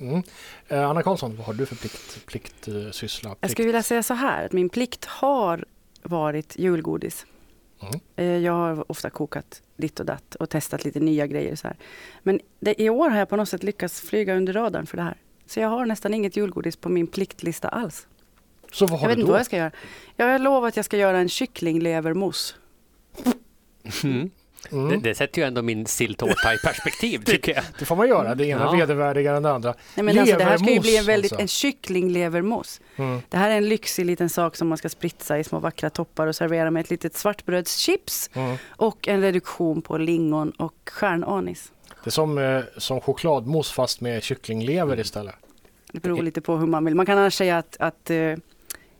Mm. 0.00 0.22
Eh, 0.68 0.88
Anna 0.90 1.02
Karlsson, 1.02 1.36
vad 1.36 1.46
har 1.46 1.54
du 1.54 1.66
för 1.66 1.76
plikt, 1.76 2.26
plikt, 2.26 2.68
eh, 2.68 2.90
syssla? 2.90 3.28
Jag 3.30 3.40
Plikt? 3.40 3.52
skulle 3.52 3.66
vilja 3.66 3.82
säga 3.82 4.02
så 4.02 4.14
här, 4.14 4.44
att 4.46 4.52
min 4.52 4.68
plikt 4.68 5.04
har 5.04 5.64
varit 6.02 6.56
julgodis. 6.58 7.26
Mm. 7.82 8.00
Eh, 8.16 8.24
Jag 8.44 8.52
har 8.52 8.90
ofta 8.90 9.10
kokat 9.10 9.62
ditt 9.76 10.00
och 10.00 10.06
datt 10.06 10.34
och 10.34 10.50
testat 10.50 10.84
lite 10.84 11.00
nya 11.00 11.26
grejer. 11.26 11.56
Så 11.56 11.68
här. 11.68 11.76
Men 12.22 12.40
det, 12.60 12.82
i 12.82 12.90
år 12.90 13.10
har 13.10 13.18
jag 13.18 13.28
på 13.28 13.36
något 13.36 13.48
sätt 13.48 13.62
lyckats 13.62 14.00
flyga 14.00 14.34
under 14.36 14.52
radarn 14.52 14.86
för 14.86 14.96
det 14.96 15.02
här. 15.02 15.16
Så 15.46 15.60
jag 15.60 15.68
har 15.68 15.86
nästan 15.86 16.14
inget 16.14 16.36
julgodis 16.36 16.76
på 16.76 16.88
min 16.88 17.06
pliktlista 17.06 17.68
alls. 17.68 18.06
Så 18.72 18.86
vad 18.86 18.92
Jag 18.92 18.98
har 19.00 19.08
vet 19.08 19.16
du 19.16 19.20
inte 19.20 19.28
då? 19.28 19.32
vad 19.32 19.38
jag 19.40 19.46
ska 19.46 19.56
göra. 19.56 19.70
Jag 20.16 20.26
har 20.26 20.38
lovat 20.38 20.68
att 20.68 20.76
jag 20.76 20.84
ska 20.84 20.96
göra 20.96 21.18
en 21.18 21.28
kycklinglevermousse. 21.28 22.54
Mm. 24.04 24.30
Mm. 24.72 24.88
Det, 24.88 24.96
det 25.08 25.14
sätter 25.14 25.40
ju 25.42 25.46
ändå 25.48 25.62
min 25.62 25.86
silltårta 25.86 26.54
i 26.54 26.58
perspektiv 26.64 27.18
tycker 27.24 27.54
jag. 27.54 27.64
Det 27.78 27.84
får 27.84 27.96
man 27.96 28.08
göra. 28.08 28.34
Det 28.34 28.46
ena 28.46 28.64
Ja. 28.64 28.70
vedervärdigare 28.70 29.36
än 29.36 29.42
det 29.42 29.50
andra. 29.52 29.74
Nej, 29.94 30.04
men 30.04 30.18
alltså, 30.18 30.36
det 30.38 30.44
här 30.44 30.58
ska 30.58 30.70
ju 30.72 30.80
bli 30.80 30.96
en, 30.96 31.04
väldigt, 31.04 31.32
alltså. 31.32 31.42
en 31.42 31.48
kycklinglevermousse. 31.48 32.82
Mm. 32.96 33.20
Det 33.28 33.36
här 33.36 33.50
är 33.50 33.56
en 33.56 33.68
lyxig 33.68 34.06
liten 34.06 34.28
sak 34.28 34.56
som 34.56 34.68
man 34.68 34.78
ska 34.78 34.88
spritsa 34.88 35.38
i 35.38 35.44
små 35.44 35.58
vackra 35.58 35.90
toppar 35.90 36.26
och 36.26 36.36
servera 36.36 36.70
med 36.70 36.80
ett 36.80 36.90
litet 36.90 37.16
svartbrödschips 37.16 38.30
Mm. 38.34 38.56
och 38.68 39.08
en 39.08 39.20
reduktion 39.20 39.82
på 39.82 39.98
lingon 39.98 40.50
och 40.50 40.74
stjärnanis. 40.90 41.72
Det 42.04 42.08
är 42.08 42.10
som, 42.10 42.38
eh, 42.38 42.60
som 42.76 43.00
chokladmousse 43.00 43.74
fast 43.74 44.00
med 44.00 44.22
kycklinglever 44.22 45.00
istället. 45.00 45.34
Det 45.92 46.00
beror 46.02 46.22
lite 46.22 46.40
på 46.40 46.56
hur 46.56 46.66
man 46.66 46.84
vill. 46.84 46.94
Man 46.94 47.06
kan 47.06 47.18
annars 47.18 47.34
säga 47.34 47.58
att, 47.58 47.76
att 47.80 48.10
eh, 48.10 48.34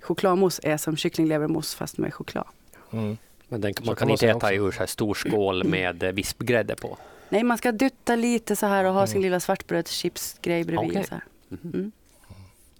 chokladmousse 0.03 0.61
är 0.65 0.77
som 0.77 0.97
kycklinglevermousse 0.97 1.77
fast 1.77 1.99
med 1.99 2.15
choklad. 2.15 2.47
Mm. 2.93 3.17
Men 3.49 3.61
den, 3.61 3.75
man 3.85 3.97
kan 3.97 4.11
inte 4.11 4.27
äta 4.29 4.37
också. 4.37 4.53
ur 4.55 4.71
så 4.73 4.79
här 4.79 4.87
stor 4.87 5.15
skål 5.15 5.65
med 5.65 6.03
eh, 6.03 6.13
vispgrädde 6.13 6.77
på. 6.77 6.99
Nej, 7.29 7.43
man 7.43 7.59
ska 7.59 7.73
dutta 7.73 8.17
lite 8.17 8.57
så 8.57 8.67
här 8.67 8.85
och 8.85 8.93
ha 8.95 9.07
sin 9.07 9.17
Mm. 9.17 9.23
lilla 9.23 9.41
svartbrödschipsgrej 9.41 10.65
bredvid. 10.65 10.91
Okej. 10.91 11.05
Så 11.05 11.15
här. 11.15 11.25
Mhm. 11.49 11.71
Mm. 11.75 11.93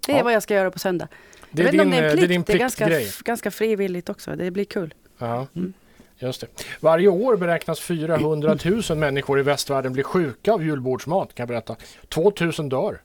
Det 0.05 0.11
är 0.13 0.17
Ja. 0.17 0.23
vad 0.23 0.33
jag 0.33 0.43
ska 0.43 0.53
göra 0.53 0.71
på 0.71 0.79
söndag. 0.79 1.07
Det 1.51 1.61
jag 1.61 1.67
är 1.67 1.71
vet 1.77 1.81
din, 1.81 1.91
det 1.91 1.97
är 1.97 2.03
eh, 2.03 2.11
en 2.11 2.17
det 2.17 2.23
är 2.23 2.27
plikt, 2.27 2.47
det 2.47 2.53
är 2.53 2.57
ganska, 2.57 3.23
ganska 3.23 3.51
frivilligt 3.51 4.09
också. 4.09 4.35
Det 4.35 4.51
blir 4.51 4.65
kul. 4.65 4.93
Ja, 5.17 5.47
Mm. 5.55 5.73
just 6.17 6.41
det. 6.41 6.47
Varje 6.79 7.07
år 7.07 7.37
beräknas 7.37 7.79
400 7.79 8.57
000 8.89 8.97
människor 8.97 9.39
i 9.39 9.43
västvärlden 9.43 9.93
bli 9.93 10.03
sjuka 10.03 10.53
av 10.53 10.63
julbordsmat 10.63 11.33
kan 11.35 11.43
jag 11.43 11.47
berätta. 11.47 11.75
2000 12.09 12.69
dör 12.69 13.01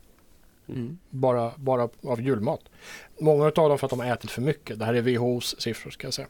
Mm. 0.69 0.99
bara, 1.11 1.53
bara 1.57 1.89
av 2.03 2.21
julmat. 2.21 2.61
Många 3.21 3.45
av 3.45 3.53
dem 3.53 3.79
för 3.79 3.87
att 3.87 3.91
de 3.91 4.01
har 4.01 4.07
ätit 4.07 4.31
för 4.31 4.43
mycket. 4.43 4.79
Det 4.79 4.85
här 4.85 4.95
är 4.95 5.01
WHOs 5.03 5.61
siffror 5.61 5.91
ska 5.91 6.07
jag 6.07 6.15
säga. 6.15 6.29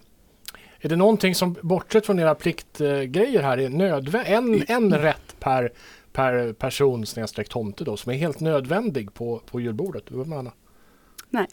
Är 0.85 0.89
det 0.89 0.97
någonting 0.97 1.35
som, 1.35 1.57
bortsett 1.63 2.07
från 2.07 2.19
era 2.19 2.35
pliktgrejer 2.35 3.43
här, 3.43 3.59
är 3.59 3.69
nödvändigt? 3.69 4.71
En, 4.71 4.85
en 4.85 4.99
rätt 4.99 5.37
per, 5.41 5.73
per 6.13 6.53
person 6.53 7.07
snedstreck 7.07 7.49
tomte 7.49 7.85
då, 7.85 7.97
som 7.97 8.13
är 8.13 8.17
helt 8.17 8.41
nödvändig 8.41 9.15
på, 9.15 9.39
på 9.51 9.61
julbordet? 9.61 10.05
Nej. 10.11 11.47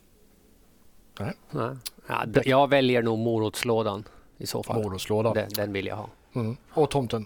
Nej. 1.19 1.33
Nej. 1.51 1.75
Ja, 2.07 2.25
jag 2.43 2.69
väljer 2.69 3.01
nog 3.01 3.19
morotslådan 3.19 4.03
i 4.37 4.47
så 4.47 4.63
fall. 4.63 4.83
Morotslådan. 4.83 5.33
Den, 5.33 5.49
den 5.55 5.73
vill 5.73 5.87
jag 5.87 5.95
ha. 5.95 6.09
Mm. 6.35 6.57
Och 6.71 6.89
tomten? 6.89 7.25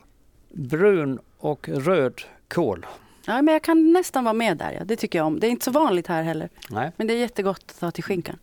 Brun 0.49 1.19
och 1.37 1.69
röd 1.69 2.21
kål. 2.47 2.85
Ja, 3.25 3.41
men 3.41 3.53
jag 3.53 3.61
kan 3.61 3.93
nästan 3.93 4.23
vara 4.23 4.33
med 4.33 4.57
där. 4.57 4.71
Ja. 4.71 4.85
Det 4.85 4.95
tycker 4.95 5.19
jag 5.19 5.27
om. 5.27 5.39
Det 5.39 5.47
är 5.47 5.51
inte 5.51 5.65
så 5.65 5.71
vanligt 5.71 6.07
här 6.07 6.23
heller. 6.23 6.49
Nej. 6.69 6.91
Men 6.95 7.07
det 7.07 7.13
är 7.13 7.17
jättegott 7.17 7.65
att 7.67 7.79
ta 7.79 7.91
till 7.91 8.03
skinkan. 8.03 8.37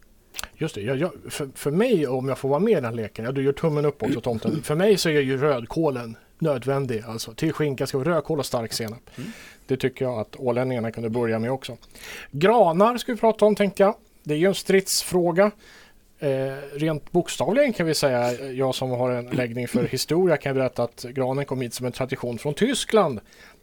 Just 0.54 0.75
det, 0.75 0.80
jag, 0.80 0.96
jag, 0.96 1.12
för, 1.28 1.49
för 1.54 1.70
mig 1.70 2.06
om 2.06 2.28
jag 2.28 2.38
får 2.38 2.49
vara 2.49 2.60
med 2.60 2.78
i 2.78 2.80
den 2.80 2.96
leken, 2.96 3.25
ja 3.25 3.32
du 3.32 3.42
gör 3.42 3.52
tummen 3.52 3.84
upp 3.84 4.02
också 4.02 4.20
tomten. 4.20 4.62
För 4.62 4.75
mig 4.75 4.96
så 4.96 5.08
är 5.08 5.20
ju 5.20 5.37
rödkålen 5.37 6.16
nödvändig. 6.38 7.02
Alltså 7.06 7.34
till 7.34 7.52
skinka 7.52 7.87
ska 7.87 7.99
vara 7.99 8.10
rödkål 8.10 8.38
och 8.38 8.46
stark 8.46 8.72
senap. 8.72 9.10
Det 9.66 9.76
tycker 9.76 10.04
jag 10.04 10.18
att 10.18 10.37
ålänningarna 10.37 10.92
kunde 10.92 11.10
börja 11.10 11.38
med 11.38 11.52
också. 11.52 11.76
Granar 12.30 12.99
ska 12.99 13.12
vi 13.12 13.18
prata 13.18 13.44
om 13.44 13.54
tänkte 13.54 13.82
jag. 13.82 13.94
Det 14.22 14.34
är 14.34 14.38
ju 14.38 14.46
en 14.46 14.54
stridsfråga. 14.54 15.50
Eh, 16.18 16.28
rent 16.72 17.12
bokstavligen 17.12 17.72
kan 17.72 17.87
vi 17.87 17.94
säga, 17.94 18.32
jag 18.50 18.75
som 18.75 18.90
har 18.90 19.10
en 19.10 19.26
läggning 19.26 19.68
för 19.68 19.84
historia 19.84 20.37
kan 20.37 20.54
berätta 20.54 20.82
att 20.82 21.02
granen 21.02 21.44
kom 21.44 21.60
hit 21.60 21.75
som 21.75 21.87
en 21.87 21.92
tradition 21.92 22.38
från 22.38 22.54
Tyskland. 22.54 23.20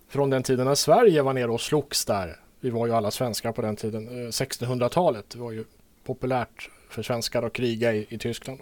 Från 0.09 0.29
den 0.29 0.43
tiden 0.43 0.65
när 0.65 0.75
Sverige 0.75 1.21
var 1.21 1.33
nere 1.33 1.51
och 1.51 1.61
slogs 1.61 2.05
där. 2.05 2.39
Vi 2.59 2.69
var 2.69 2.87
ju 2.87 2.93
alla 2.93 3.11
svenskar 3.11 3.51
på 3.51 3.61
den 3.61 3.75
tiden. 3.75 4.07
Eh, 4.07 4.29
1600-talet 4.29 5.35
var 5.35 5.51
ju 5.51 5.63
populärt 6.07 6.69
för 6.89 7.03
svenskar 7.03 7.43
att 7.43 7.53
kriga 7.53 7.93
i, 7.93 8.07
i 8.09 8.17
Tyskland. 8.17 8.59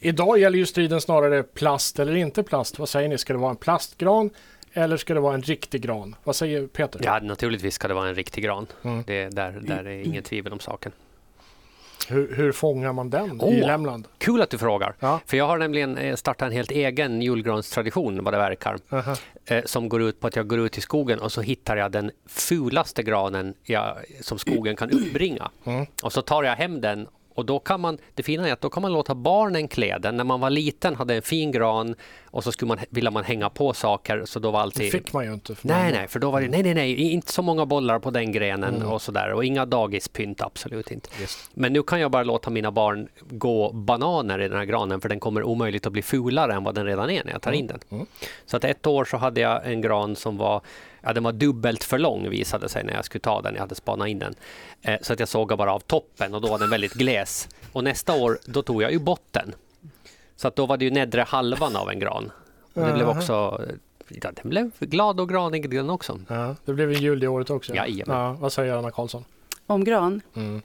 Idag 0.00 0.38
gäller 0.38 0.58
ju 0.58 0.66
striden 0.66 1.00
snarare 1.00 1.42
plast 1.42 1.98
eller 1.98 2.16
inte 2.16 2.42
plast. 2.42 2.78
Vad 2.78 2.88
säger 2.88 3.08
ni? 3.08 3.18
Ska 3.18 3.32
det 3.32 3.38
vara 3.38 3.50
en 3.50 3.56
plastgran 3.56 4.30
eller 4.72 4.96
ska 4.96 5.14
det 5.14 5.20
vara 5.20 5.34
en 5.34 5.42
riktig 5.42 5.82
gran? 5.82 6.16
Vad 6.24 6.36
säger 6.36 6.66
Peter? 6.66 7.00
Ja, 7.04 7.18
naturligtvis 7.22 7.74
ska 7.74 7.88
det 7.88 7.94
vara 7.94 8.08
en 8.08 8.14
riktig 8.14 8.44
gran. 8.44 8.66
Mm. 8.82 9.04
Det, 9.06 9.28
där, 9.28 9.60
där 9.62 9.84
är 9.84 10.06
inget 10.06 10.24
tvivel 10.24 10.52
om 10.52 10.60
saken. 10.60 10.92
Hur, 12.08 12.34
hur 12.36 12.52
fångar 12.52 12.92
man 12.92 13.10
den 13.10 13.36
i 13.36 13.38
Åh! 13.40 13.66
Lämland? 13.66 14.08
Kul 14.18 14.42
att 14.42 14.50
du 14.50 14.58
frågar. 14.58 14.94
Ja. 15.00 15.20
För 15.26 15.36
jag 15.36 15.46
har 15.46 15.58
nämligen 15.58 15.98
eh, 15.98 16.16
startat 16.16 16.46
en 16.46 16.52
helt 16.52 16.70
egen 16.70 17.22
julgranstradition 17.22 18.24
vad 18.24 18.34
det 18.34 18.38
verkar. 18.38 18.78
Aha. 18.90 19.16
Eh, 19.44 19.64
som 19.64 19.88
går 19.88 20.02
ut 20.02 20.20
på 20.20 20.26
att 20.26 20.36
jag 20.36 20.46
går 20.46 20.58
ut 20.58 20.78
i 20.78 20.80
skogen 20.80 21.18
och 21.18 21.32
så 21.32 21.40
hittar 21.40 21.76
jag 21.76 21.92
den 21.92 22.10
fulaste 22.26 23.02
granen 23.02 23.54
jag, 23.62 23.96
som 24.20 24.38
skogen 24.38 24.76
kan 24.76 24.90
uppbringa. 24.90 25.50
Mm. 25.64 25.86
Och 26.02 26.12
så 26.12 26.22
tar 26.22 26.42
jag 26.42 26.56
hem 26.56 26.80
den 26.80 27.08
och 27.36 27.46
då 27.46 27.58
kan 27.58 27.80
man, 27.80 27.98
det 28.14 28.22
fina 28.22 28.48
är 28.48 28.52
att 28.52 28.60
då 28.60 28.70
kan 28.70 28.82
man 28.82 28.92
låta 28.92 29.14
barnen 29.14 29.68
klä 29.68 29.98
den. 29.98 30.16
När 30.16 30.24
man 30.24 30.40
var 30.40 30.50
liten 30.50 30.94
hade 30.94 31.14
en 31.14 31.22
fin 31.22 31.52
gran 31.52 31.94
och 32.36 32.44
så 32.44 32.52
skulle 32.52 32.68
man, 32.68 32.78
ville 32.90 33.10
man 33.10 33.24
hänga 33.24 33.50
på 33.50 33.72
saker 33.74 34.22
så 34.24 34.38
då 34.38 34.50
var 34.50 34.58
Det 34.58 34.62
alltid 34.62 34.92
fick 34.92 35.12
man 35.12 35.24
ju 35.24 35.32
inte. 35.34 35.54
För 35.54 35.68
Nej, 35.68 35.92
nej, 35.92 36.08
för 36.08 36.18
då 36.20 36.30
var 36.30 36.40
det 36.40 36.48
nej, 36.48 36.62
nej, 36.62 36.74
nej, 36.74 37.12
inte 37.12 37.32
så 37.32 37.42
många 37.42 37.66
bollar 37.66 37.98
på 37.98 38.10
den 38.10 38.32
grenen 38.32 38.74
Mm. 38.76 38.88
och 38.88 39.02
sådär 39.02 39.32
och 39.32 39.44
inga 39.44 39.66
dagispynt, 39.66 40.40
absolut 40.40 40.90
inte. 40.90 41.08
Just. 41.20 41.50
Men 41.54 41.72
nu 41.72 41.82
kan 41.82 42.00
jag 42.00 42.10
bara 42.10 42.22
låta 42.22 42.50
mina 42.50 42.70
barn 42.70 43.08
gå 43.30 43.72
bananer 43.72 44.38
i 44.40 44.48
den 44.48 44.58
här 44.58 44.64
granen 44.64 45.00
för 45.00 45.08
den 45.08 45.20
kommer 45.20 45.42
omöjligt 45.42 45.86
att 45.86 45.92
bli 45.92 46.02
fulare 46.02 46.54
än 46.54 46.64
vad 46.64 46.74
den 46.74 46.86
redan 46.86 47.10
är 47.10 47.24
när 47.24 47.32
jag 47.32 47.42
tar 47.42 47.52
in 47.52 47.66
den. 47.66 47.78
Mm. 47.90 48.06
Så 48.46 48.56
att 48.56 48.64
ett 48.64 48.86
år 48.86 49.04
så 49.04 49.16
hade 49.16 49.40
jag 49.40 49.72
en 49.72 49.80
gran 49.80 50.16
som 50.16 50.36
var, 50.36 50.60
ja, 51.00 51.12
den 51.12 51.24
var 51.24 51.32
dubbelt 51.32 51.84
för 51.84 51.98
lång 51.98 52.30
visade 52.30 52.68
sig 52.68 52.84
när 52.84 52.94
jag 52.94 53.04
skulle 53.04 53.22
ta 53.22 53.42
den, 53.42 53.54
jag 53.54 53.60
hade 53.60 53.74
spanat 53.74 54.08
in 54.08 54.18
den. 54.18 54.34
Eh, 54.82 54.96
så 55.02 55.12
att 55.12 55.20
jag 55.20 55.28
sågade 55.28 55.58
bara 55.58 55.72
av 55.72 55.80
toppen 55.80 56.34
och 56.34 56.40
då 56.40 56.48
var 56.48 56.58
den 56.58 56.70
väldigt 56.70 56.94
gles. 56.94 57.48
Och 57.72 57.84
nästa 57.84 58.14
år 58.14 58.38
då 58.46 58.62
tog 58.62 58.82
jag 58.82 58.92
ju 58.92 58.98
botten. 58.98 59.54
Så 60.36 60.48
att 60.48 60.56
då 60.56 60.66
var 60.66 60.76
det 60.76 60.84
ju 60.84 60.90
nedre 60.90 61.20
halvan 61.22 61.76
av 61.76 61.90
en 61.90 61.98
gran. 61.98 62.30
Och 62.74 62.82
det 62.86 62.92
blev 62.92 63.08
också, 63.08 63.64
ja, 64.08 64.30
den 64.42 64.50
blev 64.50 64.70
glad 64.78 65.20
och 65.20 65.28
granig 65.28 65.70
den 65.70 65.90
också. 65.90 66.20
Ja, 66.28 66.54
det 66.64 66.72
blev 66.72 66.92
en 66.92 67.00
jul 67.02 67.20
det 67.20 67.28
året 67.28 67.50
också. 67.50 67.74
Jajamän. 67.74 68.16
Ja, 68.16 68.32
vad 68.32 68.52
säger 68.52 68.74
Anna 68.76 68.90
Karlsson? 68.90 69.24
Om 69.66 69.84
gran. 69.84 70.20
Mm. 70.34 70.62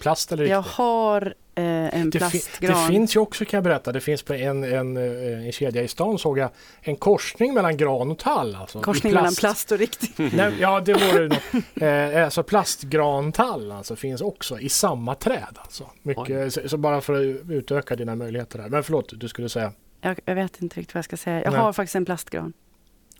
Plast 0.00 0.32
eller 0.32 0.44
Jag 0.46 0.58
riktigt? 0.58 0.74
har 0.74 1.26
eh, 1.26 1.32
en 1.56 2.10
Det, 2.10 2.18
plastgran. 2.18 2.72
det 2.86 2.92
finns 2.92 3.16
ju 3.16 3.20
också 3.20 3.44
kan 3.44 3.58
jag 3.58 3.64
berätta, 3.64 3.92
det 3.92 4.00
finns 4.00 4.22
på 4.22 4.34
en, 4.34 4.64
en, 4.64 4.96
eh, 4.96 5.46
en 5.46 5.52
kedja 5.52 5.82
i 5.82 5.88
stan 5.88 6.18
såg 6.18 6.38
jag 6.38 6.50
en 6.80 6.96
korsning 6.96 7.54
mellan 7.54 7.76
gran 7.76 8.10
och 8.10 8.18
tall. 8.18 8.54
Alltså, 8.54 8.80
Korsning 8.80 9.12
mellan 9.14 9.34
plast 9.34 9.72
och 9.72 9.78
riktigt. 9.78 10.18
Nej, 10.32 10.52
ja, 10.60 10.80
det 10.80 10.92
vore 10.92 11.28
något. 11.28 11.82
Eh, 12.14 12.24
alltså 12.24 12.42
plastgrantall 12.42 13.72
alltså, 13.72 13.96
finns 13.96 14.20
också 14.20 14.60
i 14.60 14.68
samma 14.68 15.14
träd. 15.14 15.56
Alltså. 15.56 15.90
Mycket, 16.02 16.52
så, 16.52 16.60
så 16.68 16.76
bara 16.76 17.00
för 17.00 17.14
att 17.14 17.50
utöka 17.50 17.96
dina 17.96 18.14
möjligheter 18.16 18.58
där. 18.58 18.68
Men 18.68 18.82
förlåt, 18.84 19.12
du 19.16 19.28
skulle 19.28 19.48
säga. 19.48 19.72
Jag, 20.00 20.20
jag 20.24 20.34
vet 20.34 20.62
inte 20.62 20.80
riktigt 20.80 20.94
vad 20.94 20.98
jag 20.98 21.04
ska 21.04 21.16
säga. 21.16 21.42
Jag 21.44 21.52
Nej. 21.52 21.60
har 21.60 21.72
faktiskt 21.72 21.96
en 21.96 22.04
plastgran. 22.04 22.52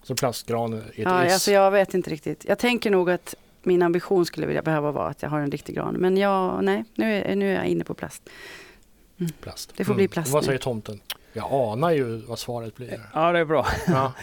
Så 0.03 0.15
plastgran 0.15 0.73
är 0.73 0.79
ett 0.79 0.85
Ja, 0.97 1.27
is. 1.27 1.33
alltså 1.33 1.51
jag 1.51 1.71
vet 1.71 1.95
inte 1.95 2.11
riktigt. 2.11 2.45
Jag 2.49 2.59
tänker 2.59 2.91
nog 2.91 3.11
att 3.11 3.35
min 3.65 3.83
ambition 3.83 4.27
skulle 4.27 4.47
vilja 4.47 4.63
behöva 4.63 4.93
vara 4.93 5.09
att 5.09 5.23
jag 5.23 5.31
har 5.31 5.41
en 5.41 5.51
riktig 5.51 5.75
gran. 5.77 5.95
Men 5.95 6.17
jag, 6.17 6.65
nej, 6.65 6.85
nu 6.95 7.15
är, 7.15 7.37
nu 7.37 7.51
är 7.51 7.55
jag 7.55 7.67
inne 7.67 7.85
på 7.85 7.95
plast. 7.95 8.23
plast. 9.41 9.73
det 9.77 9.85
får 9.85 9.95
bli 9.95 10.09
plast 10.09 10.33
Vad 10.33 10.43
nu. 10.43 10.47
säger 10.47 10.59
tomten? 10.59 11.01
Jag 11.33 11.53
anar 11.53 11.91
ju 11.91 12.17
vad 12.17 12.39
svaret 12.39 12.75
blir. 12.77 13.01
Ja, 13.15 13.33
det 13.33 13.39
är 13.39 13.45
bra. 13.45 13.67
Ja. 13.87 14.13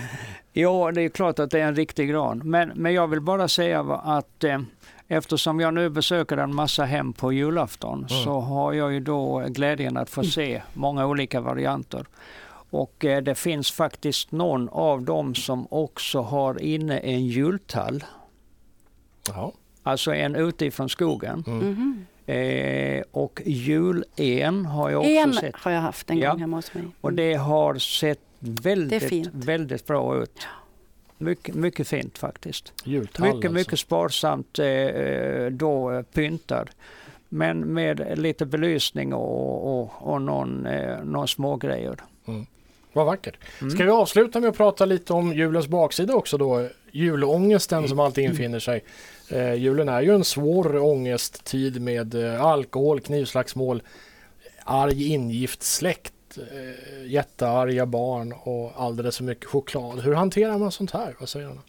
Ja, 0.53 0.91
det 0.91 1.01
är 1.01 1.10
klart 1.10 1.39
att 1.39 1.51
det 1.51 1.60
är 1.60 1.67
en 1.67 1.75
riktig 1.75 2.10
gran. 2.10 2.41
Men, 2.43 2.71
men 2.75 2.93
jag 2.93 3.07
vill 3.07 3.21
bara 3.21 3.48
säga 3.48 3.79
att 4.03 4.43
eh, 4.43 4.60
eftersom 5.07 5.60
jag 5.60 5.74
nu 5.74 5.89
besöker 5.89 6.38
en 6.38 6.55
massa 6.55 6.83
hem 6.86 7.13
på 7.13 7.33
julafton 7.33 8.10
så 8.10 8.39
har 8.39 8.74
jag 8.74 8.93
ju 8.93 9.00
då 9.00 9.45
glädjen 9.48 9.98
att 9.98 10.10
få 10.10 10.24
se 10.24 10.62
många 10.74 11.05
olika 11.05 11.41
varianter. 11.41 12.05
Och 12.69 13.05
eh, 13.05 13.21
det 13.24 13.36
finns 13.36 13.71
faktiskt 13.71 14.31
någon 14.31 14.69
av 14.69 15.01
dem 15.01 15.36
som 15.36 15.67
också 15.69 16.21
har 16.21 16.62
inne 16.62 16.98
en 17.00 17.25
jultall, 17.27 18.03
Jaha. 19.27 19.51
alltså 19.83 20.13
en 20.13 20.35
utifrån 20.35 20.89
skogen. 20.89 21.43
Mm. 21.47 21.59
Mhm. 21.69 22.05
Eh, 22.25 23.03
och 23.11 23.41
julen 23.45 24.65
har 24.65 24.89
jag 24.89 24.99
också 24.99 25.09
En 25.11 25.33
sett. 25.33 25.55
har 25.55 25.71
jag 25.71 25.81
haft 25.81 26.09
en 26.09 26.17
Ja. 26.17 26.29
gång 26.31 26.39
hemma 26.39 26.57
hos 26.57 26.73
mig. 26.73 26.83
Och 27.01 27.13
det 27.13 27.33
har 27.33 27.75
sett 27.75 28.19
väldigt, 28.39 29.27
väldigt 29.33 29.87
bra 29.87 30.17
ut. 30.23 30.47
Mycket, 31.17 31.55
mycket 31.55 31.87
fint 31.87 32.17
faktiskt. 32.17 32.73
Jultall 32.83 33.25
Mycket, 33.25 33.35
alltså. 33.35 33.49
mycket 33.53 33.79
sparsamt 33.79 34.59
eh, 34.59 34.65
eh, 34.67 35.51
då 35.51 35.91
eh, 35.91 36.01
pyntad. 36.01 36.69
Men 37.29 37.59
med 37.73 38.19
lite 38.19 38.45
belysning 38.45 39.13
och, 39.13 39.79
och, 39.81 39.91
och 40.13 40.21
någon, 40.21 40.65
eh, 40.65 41.03
någon 41.03 41.27
smågrejer. 41.27 41.95
Vad 42.93 43.05
vackert. 43.05 43.36
Mm. 43.62 43.71
Ska 43.71 43.83
vi 43.83 43.89
avsluta 43.89 44.39
med 44.39 44.50
att 44.50 44.57
prata 44.57 44.86
lite 44.86 45.13
om 45.13 45.33
julens 45.33 45.67
baksida 45.67 46.15
också 46.15 46.38
då? 46.38 46.67
Julångesten 46.91 47.88
som 47.88 48.00
alltid 48.00 48.24
infinner 48.24 48.60
sig. 48.60 48.83
Eh, 49.29 49.53
julen 49.53 49.89
är 49.89 50.01
ju 50.01 50.15
en 50.15 50.24
svår 50.24 50.77
ångesttid 50.77 51.81
med 51.81 52.15
eh, 52.15 52.45
alkohol, 52.45 53.00
knivslagsmål, 53.00 53.83
arg 54.63 55.07
ingift 55.07 55.63
släkt, 55.63 56.38
eh, 56.38 57.07
jättearga 57.12 57.86
barn 57.86 58.33
och 58.43 58.71
alldeles 58.75 59.17
för 59.17 59.24
mycket 59.24 59.45
choklad. 59.45 60.00
Hur 60.00 60.13
hanterar 60.13 60.57
man 60.57 60.71
sånt 60.71 60.91
här? 60.91 61.15
Vad 61.19 61.29
säger 61.29 61.48
Anna? 61.48 61.62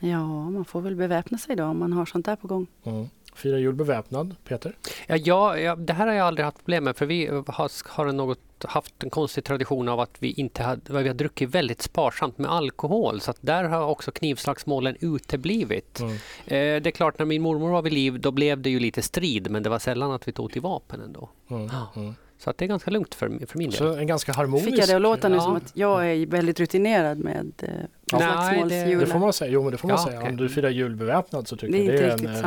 Ja, 0.00 0.50
man 0.50 0.64
får 0.64 0.80
väl 0.80 0.96
beväpna 0.96 1.38
sig 1.38 1.56
då 1.56 1.64
om 1.64 1.78
man 1.78 1.92
har 1.92 2.06
sånt 2.06 2.26
där 2.26 2.36
på 2.36 2.46
gång. 2.46 2.66
Mm. 2.84 3.08
Fira 3.34 3.58
jul 3.58 3.74
beväpnad, 3.74 4.34
Peter? 4.44 4.76
Ja, 5.06 5.16
ja, 5.16 5.58
ja, 5.58 5.76
det 5.76 5.92
här 5.92 6.06
har 6.06 6.14
jag 6.14 6.26
aldrig 6.26 6.44
haft 6.44 6.56
problem 6.58 6.84
med 6.84 6.96
för 6.96 7.06
vi 7.06 7.26
har, 7.46 7.88
har 7.88 8.12
något, 8.12 8.38
haft 8.64 9.02
en 9.02 9.10
konstig 9.10 9.44
tradition 9.44 9.88
av 9.88 10.00
att 10.00 10.16
vi 10.18 10.30
inte 10.32 10.62
hade, 10.62 11.02
vi 11.02 11.08
har 11.08 11.14
druckit 11.14 11.50
väldigt 11.50 11.82
sparsamt 11.82 12.38
med 12.38 12.50
alkohol 12.50 13.20
så 13.20 13.30
att 13.30 13.36
där 13.40 13.64
har 13.64 13.86
också 13.86 14.10
knivslagsmålen 14.10 14.96
uteblivit. 15.00 16.00
Mm. 16.00 16.12
Eh, 16.46 16.82
det 16.82 16.86
är 16.86 16.90
klart 16.90 17.18
när 17.18 17.26
min 17.26 17.42
mormor 17.42 17.70
var 17.70 17.82
vid 17.82 17.92
liv 17.92 18.20
då 18.20 18.30
blev 18.30 18.60
det 18.60 18.70
ju 18.70 18.80
lite 18.80 19.02
strid 19.02 19.50
men 19.50 19.62
det 19.62 19.68
var 19.70 19.78
sällan 19.78 20.12
att 20.12 20.28
vi 20.28 20.32
tog 20.32 20.52
till 20.52 20.62
vapen 20.62 21.00
ändå. 21.00 21.28
Mm. 21.50 21.68
Ja. 21.72 22.00
Mm. 22.00 22.14
Så 22.38 22.50
att 22.50 22.58
det 22.58 22.64
är 22.64 22.66
ganska 22.66 22.90
lugnt 22.90 23.14
för, 23.14 23.46
för 23.46 23.58
min 23.58 23.70
del. 23.70 23.78
Så 23.78 23.94
en 23.96 24.06
ganska 24.06 24.32
harmonisk... 24.32 24.64
Fick 24.68 24.78
jag 24.78 24.88
det 24.88 24.96
att 24.96 25.02
låta 25.02 25.28
nu 25.28 25.34
Ja. 25.36 25.40
som 25.42 25.56
att 25.56 25.70
jag 25.74 26.10
är 26.12 26.26
väldigt 26.26 26.60
rutinerad 26.60 27.18
med 27.18 27.52
eh, 27.62 27.68
Nej, 27.68 27.86
det- 28.12 28.18
slagsmålsjulen? 28.18 28.98
Det 28.98 29.06
får 29.06 29.18
man 29.18 29.32
säga. 29.32 29.50
Jo, 29.50 29.62
men 29.62 29.72
det 29.72 29.78
får 29.78 29.88
man 29.88 29.96
Ja, 30.00 30.04
säga. 30.06 30.18
okej. 30.18 30.30
Om 30.30 30.36
du 30.36 30.48
firar 30.48 30.70
jul 30.70 30.96
beväpnad 30.96 31.48
så 31.48 31.56
tycker 31.56 31.72
Det 31.72 31.78
är 31.78 31.84
jag 31.84 31.94
det 31.94 32.06
är 32.06 32.10
en, 32.10 32.18
riktigt 32.18 32.44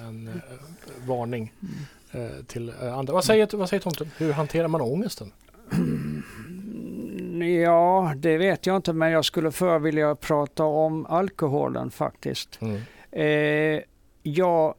eh, 0.00 0.06
en, 0.08 0.28
eh, 0.28 0.34
varning 1.08 1.52
eh, 2.12 2.44
till 2.46 2.68
eh, 2.82 2.98
andra. 2.98 3.12
Vad 3.12 3.24
säger, 3.24 3.48
vad 3.56 3.68
säger 3.68 3.80
tomten? 3.80 4.10
Hur 4.16 4.32
hanterar 4.32 4.68
man 4.68 4.80
ångesten? 4.80 5.32
Mm, 5.72 6.22
Ja, 7.42 8.12
det 8.16 8.38
vet 8.38 8.66
jag 8.66 8.76
inte, 8.76 8.92
men 8.92 9.10
jag 9.10 9.24
skulle 9.24 9.50
för 9.50 9.78
vilja 9.78 10.14
prata 10.14 10.64
om 10.64 11.06
alkoholen 11.06 11.90
faktiskt. 11.90 12.58
Mm. 12.60 12.80
Eh, 13.10 13.82
jag 14.22 14.74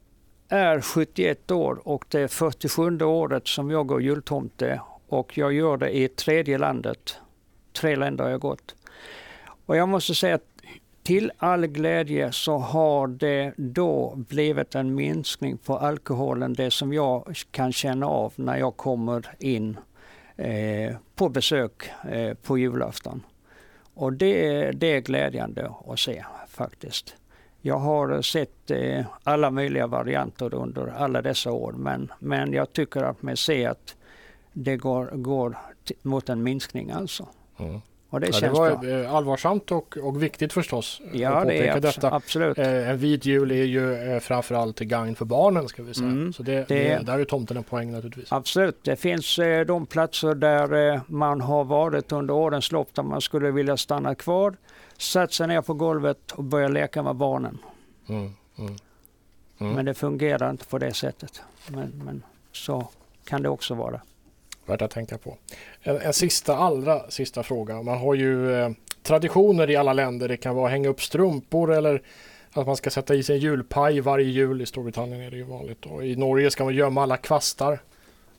är 0.49 0.81
71 0.81 1.51
år 1.51 1.81
och 1.87 2.05
det 2.09 2.19
är 2.19 2.27
47 2.27 3.01
året 3.01 3.47
som 3.47 3.71
jag 3.71 3.87
går 3.87 4.01
jultomte 4.01 4.81
och 5.07 5.37
jag 5.37 5.53
gör 5.53 5.77
det 5.77 5.97
i 5.97 6.07
tredje 6.07 6.57
landet. 6.57 7.15
Tre 7.73 7.95
länder 7.95 8.23
har 8.23 8.31
jag 8.31 8.41
gått. 8.41 8.75
Och 9.65 9.77
jag 9.77 9.89
måste 9.89 10.15
säga 10.15 10.35
att 10.35 10.48
till 11.09 11.31
all 11.37 11.67
glädje 11.67 12.31
så 12.31 12.57
har 12.57 13.07
det 13.07 13.53
då 13.57 14.13
blivit 14.15 14.75
en 14.75 14.95
minskning 14.95 15.57
på 15.57 15.77
alkoholen, 15.77 16.53
det 16.53 16.71
som 16.71 16.93
jag 16.93 17.35
kan 17.51 17.73
känna 17.73 18.07
av 18.07 18.33
när 18.35 18.57
jag 18.57 18.77
kommer 18.77 19.35
in 19.39 19.77
eh, 20.35 20.95
på 21.15 21.29
besök 21.29 21.89
eh, 22.11 22.33
på 22.33 22.57
julafton. 22.57 23.23
Och 23.93 24.13
det, 24.13 24.71
det 24.71 24.95
är 24.95 25.01
glädjande 25.01 25.71
att 25.87 25.99
se 25.99 26.25
faktiskt. 26.47 27.15
Jag 27.61 27.77
har 27.77 28.21
sett 28.21 28.71
eh, 28.71 29.05
alla 29.23 29.51
möjliga 29.51 29.87
varianter 29.87 30.53
under 30.53 30.87
alla 30.87 31.21
dessa 31.21 31.51
år 31.51 31.71
men, 31.71 32.11
men 32.19 32.53
jag 32.53 32.73
tycker 32.73 33.03
att 33.03 33.21
man 33.21 33.37
ser 33.37 33.69
att 33.69 33.95
det 34.53 34.77
går, 34.77 35.05
går 35.13 35.57
mot 36.01 36.29
en 36.29 36.43
minskning 36.43 36.91
alltså. 36.91 37.27
Mm. 37.57 37.81
Och 38.11 38.19
det, 38.19 38.29
ja, 38.33 38.39
det 38.39 38.49
var 38.49 38.75
bra. 38.75 38.89
Eh, 38.89 39.13
allvarsamt 39.15 39.71
och, 39.71 39.97
och 39.97 40.23
viktigt 40.23 40.53
förstås. 40.53 41.01
Ja, 41.13 41.45
det 41.45 41.67
är 41.67 41.79
detta. 41.79 42.11
absolut. 42.13 42.57
Eh, 42.57 42.89
en 42.89 42.97
vit 42.97 43.25
jul 43.25 43.51
är 43.51 43.63
ju 43.63 44.13
eh, 44.13 44.19
framförallt 44.19 44.75
till 44.75 44.87
gagn 44.87 45.15
för 45.15 45.25
barnen 45.25 45.67
ska 45.67 45.83
vi 45.83 45.93
säga. 45.93 46.07
Mm, 46.07 46.33
så 46.33 46.43
det, 46.43 46.67
det, 46.67 46.75
det, 46.75 47.05
där 47.05 47.19
är 47.19 47.25
tomten 47.25 47.57
en 47.57 47.63
poäng 47.63 47.91
naturligtvis. 47.91 48.31
Absolut. 48.31 48.77
Det 48.83 48.95
finns 48.95 49.39
eh, 49.39 49.65
de 49.65 49.85
platser 49.85 50.35
där 50.35 50.93
eh, 50.93 51.01
man 51.07 51.41
har 51.41 51.63
varit 51.63 52.11
under 52.11 52.33
årens 52.33 52.71
lopp 52.71 52.93
där 52.93 53.03
man 53.03 53.21
skulle 53.21 53.51
vilja 53.51 53.77
stanna 53.77 54.15
kvar, 54.15 54.57
satt 54.97 55.33
sig 55.33 55.47
ner 55.47 55.61
på 55.61 55.73
golvet 55.73 56.31
och 56.31 56.43
börja 56.43 56.67
leka 56.67 57.03
med 57.03 57.15
barnen. 57.15 57.57
Mm, 58.07 58.33
mm, 58.57 58.75
mm. 59.59 59.73
men 59.73 59.85
det 59.85 59.93
fungerar 59.93 60.49
inte 60.49 60.65
på 60.65 60.77
det 60.77 60.93
sättet. 60.93 61.41
Men, 61.67 62.01
men 62.05 62.23
så 62.51 62.87
kan 63.25 63.41
det 63.41 63.49
också 63.49 63.73
vara. 63.73 64.01
Värt 64.69 64.81
att 64.81 64.91
tänka 64.91 65.17
på. 65.17 65.37
En, 65.81 65.97
en 65.97 66.13
sista, 66.13 66.57
allra 66.57 67.09
sista 67.09 67.43
fråga. 67.43 67.81
Man 67.81 67.97
har 67.97 68.15
ju 68.15 68.53
eh, 68.53 68.69
traditioner 69.03 69.69
i 69.69 69.75
alla 69.75 69.93
länder. 69.93 70.27
Det 70.27 70.37
kan 70.37 70.55
vara 70.55 70.65
att 70.65 70.71
hänga 70.71 70.89
upp 70.89 71.01
strumpor 71.01 71.73
eller 71.73 72.01
att 72.53 72.67
man 72.67 72.75
ska 72.75 72.89
sätta 72.89 73.15
i 73.15 73.23
sig 73.23 73.35
en 73.35 73.41
julpaj 73.41 73.99
varje 73.99 74.27
jul. 74.27 74.61
I 74.61 74.65
Storbritannien 74.65 75.21
är 75.21 75.31
det 75.31 75.37
ju 75.37 75.43
vanligt. 75.43 75.85
Och 75.85 76.05
I 76.05 76.15
Norge 76.15 76.51
ska 76.51 76.63
man 76.63 76.75
gömma 76.75 77.03
alla 77.03 77.17
kvastar 77.17 77.79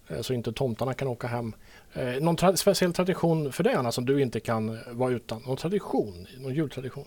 eh, 0.08 0.20
så 0.20 0.32
inte 0.32 0.52
tomtarna 0.52 0.94
kan 0.94 1.08
åka 1.08 1.26
hem. 1.26 1.52
Eh, 1.92 2.20
någon 2.20 2.36
tra 2.36 2.56
speciell 2.56 2.92
tradition 2.92 3.52
för 3.52 3.64
dig 3.64 3.74
Anna 3.74 3.92
som 3.92 4.04
du 4.06 4.22
inte 4.22 4.40
kan 4.40 4.68
eh, 4.68 4.76
vara 4.90 5.10
utan? 5.10 5.42
Någon 5.46 5.56
tradition? 5.56 6.26
Någon 6.38 6.54
jultradition? 6.54 7.04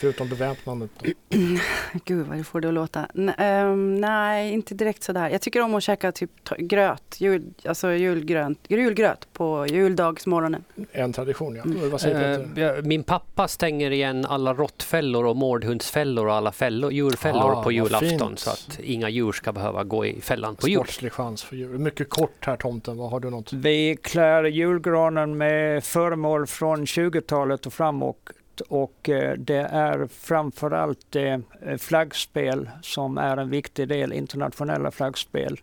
Förutom 0.00 0.28
beväpnandet? 0.28 0.90
Gud 2.04 2.26
vad 2.26 2.38
det 2.38 2.44
får 2.44 2.60
det 2.60 2.68
att 2.68 2.74
låta. 2.74 3.06
N 3.14 3.32
um, 3.38 3.94
nej, 3.94 4.52
inte 4.52 4.74
direkt 4.74 5.02
sådär. 5.02 5.28
Jag 5.28 5.40
tycker 5.40 5.60
om 5.60 5.74
att 5.74 5.82
käka 5.82 6.12
typ 6.12 6.30
gröt, 6.58 7.16
jul, 7.18 7.44
alltså 7.64 7.92
julgrönt, 7.92 8.58
julgröt 8.68 9.28
på 9.32 9.66
juldagsmorgonen. 9.68 10.64
En 10.92 11.12
tradition 11.12 11.56
ja. 11.56 11.62
Mm. 11.62 11.90
Vad 11.90 12.00
säger 12.00 12.76
uh, 12.78 12.82
min 12.82 13.02
pappa 13.02 13.48
stänger 13.48 13.90
igen 13.90 14.26
alla 14.26 14.54
råttfällor 14.54 15.26
och 15.26 15.36
mårdhundsfällor 15.36 16.26
och 16.26 16.34
alla 16.34 16.52
fällor, 16.52 16.92
djurfällor 16.92 17.52
ah, 17.52 17.62
på 17.62 17.72
julafton 17.72 18.36
så 18.36 18.50
att 18.50 18.80
inga 18.82 19.08
djur 19.08 19.32
ska 19.32 19.52
behöva 19.52 19.84
gå 19.84 20.06
i 20.06 20.20
fällan 20.20 20.56
på 20.56 20.68
jul. 20.68 20.78
Sportslig 20.78 21.12
chans 21.12 21.42
för 21.42 21.56
djur. 21.56 21.78
Mycket 21.78 22.08
kort 22.08 22.46
här 22.46 22.56
tomten, 22.56 22.96
vad 22.96 23.10
har 23.10 23.20
du 23.20 23.30
något? 23.30 23.52
Vi 23.52 23.96
klär 24.02 24.44
julgranen 24.44 25.38
med 25.38 25.84
föremål 25.84 26.46
från 26.46 26.84
20-talet 26.84 27.66
och 27.66 27.72
framåt 27.72 28.30
och 28.60 29.08
eh, 29.08 29.32
det 29.38 29.68
är 29.70 30.06
framförallt 30.06 31.16
eh, 31.16 31.38
flaggspel 31.78 32.70
som 32.82 33.18
är 33.18 33.36
en 33.36 33.50
viktig 33.50 33.88
del, 33.88 34.12
internationella 34.12 34.90
flaggspel. 34.90 35.60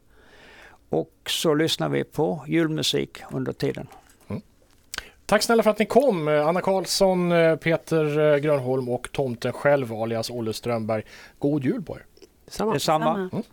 Och 0.90 1.14
så 1.26 1.54
lyssnar 1.54 1.90
vi 1.90 2.04
på 2.04 2.46
julmusik 2.48 3.18
under 3.32 3.54
tiden. 3.54 3.88
Mm. 4.28 4.42
Tack 5.26 5.44
snälla 5.44 5.64
för 5.64 5.70
att 5.70 5.80
ni 5.80 5.86
kom. 5.86 6.28
Anna 6.28 6.62
Karlsson, 6.62 7.32
eh, 7.32 7.56
Peter 7.56 8.38
Grönholm 8.38 8.90
och 8.90 9.12
tomten 9.12 9.54
själv 9.54 9.94
alias 9.94 10.30
Olle 10.30 10.54
Strömberg. 10.54 11.04
God 11.40 11.64
jul 11.64 11.82
på 11.82 11.96
er. 11.96 12.06
Detsamma. 12.46 12.74
Detsamma. 12.74 13.16
Mm. 13.16 13.44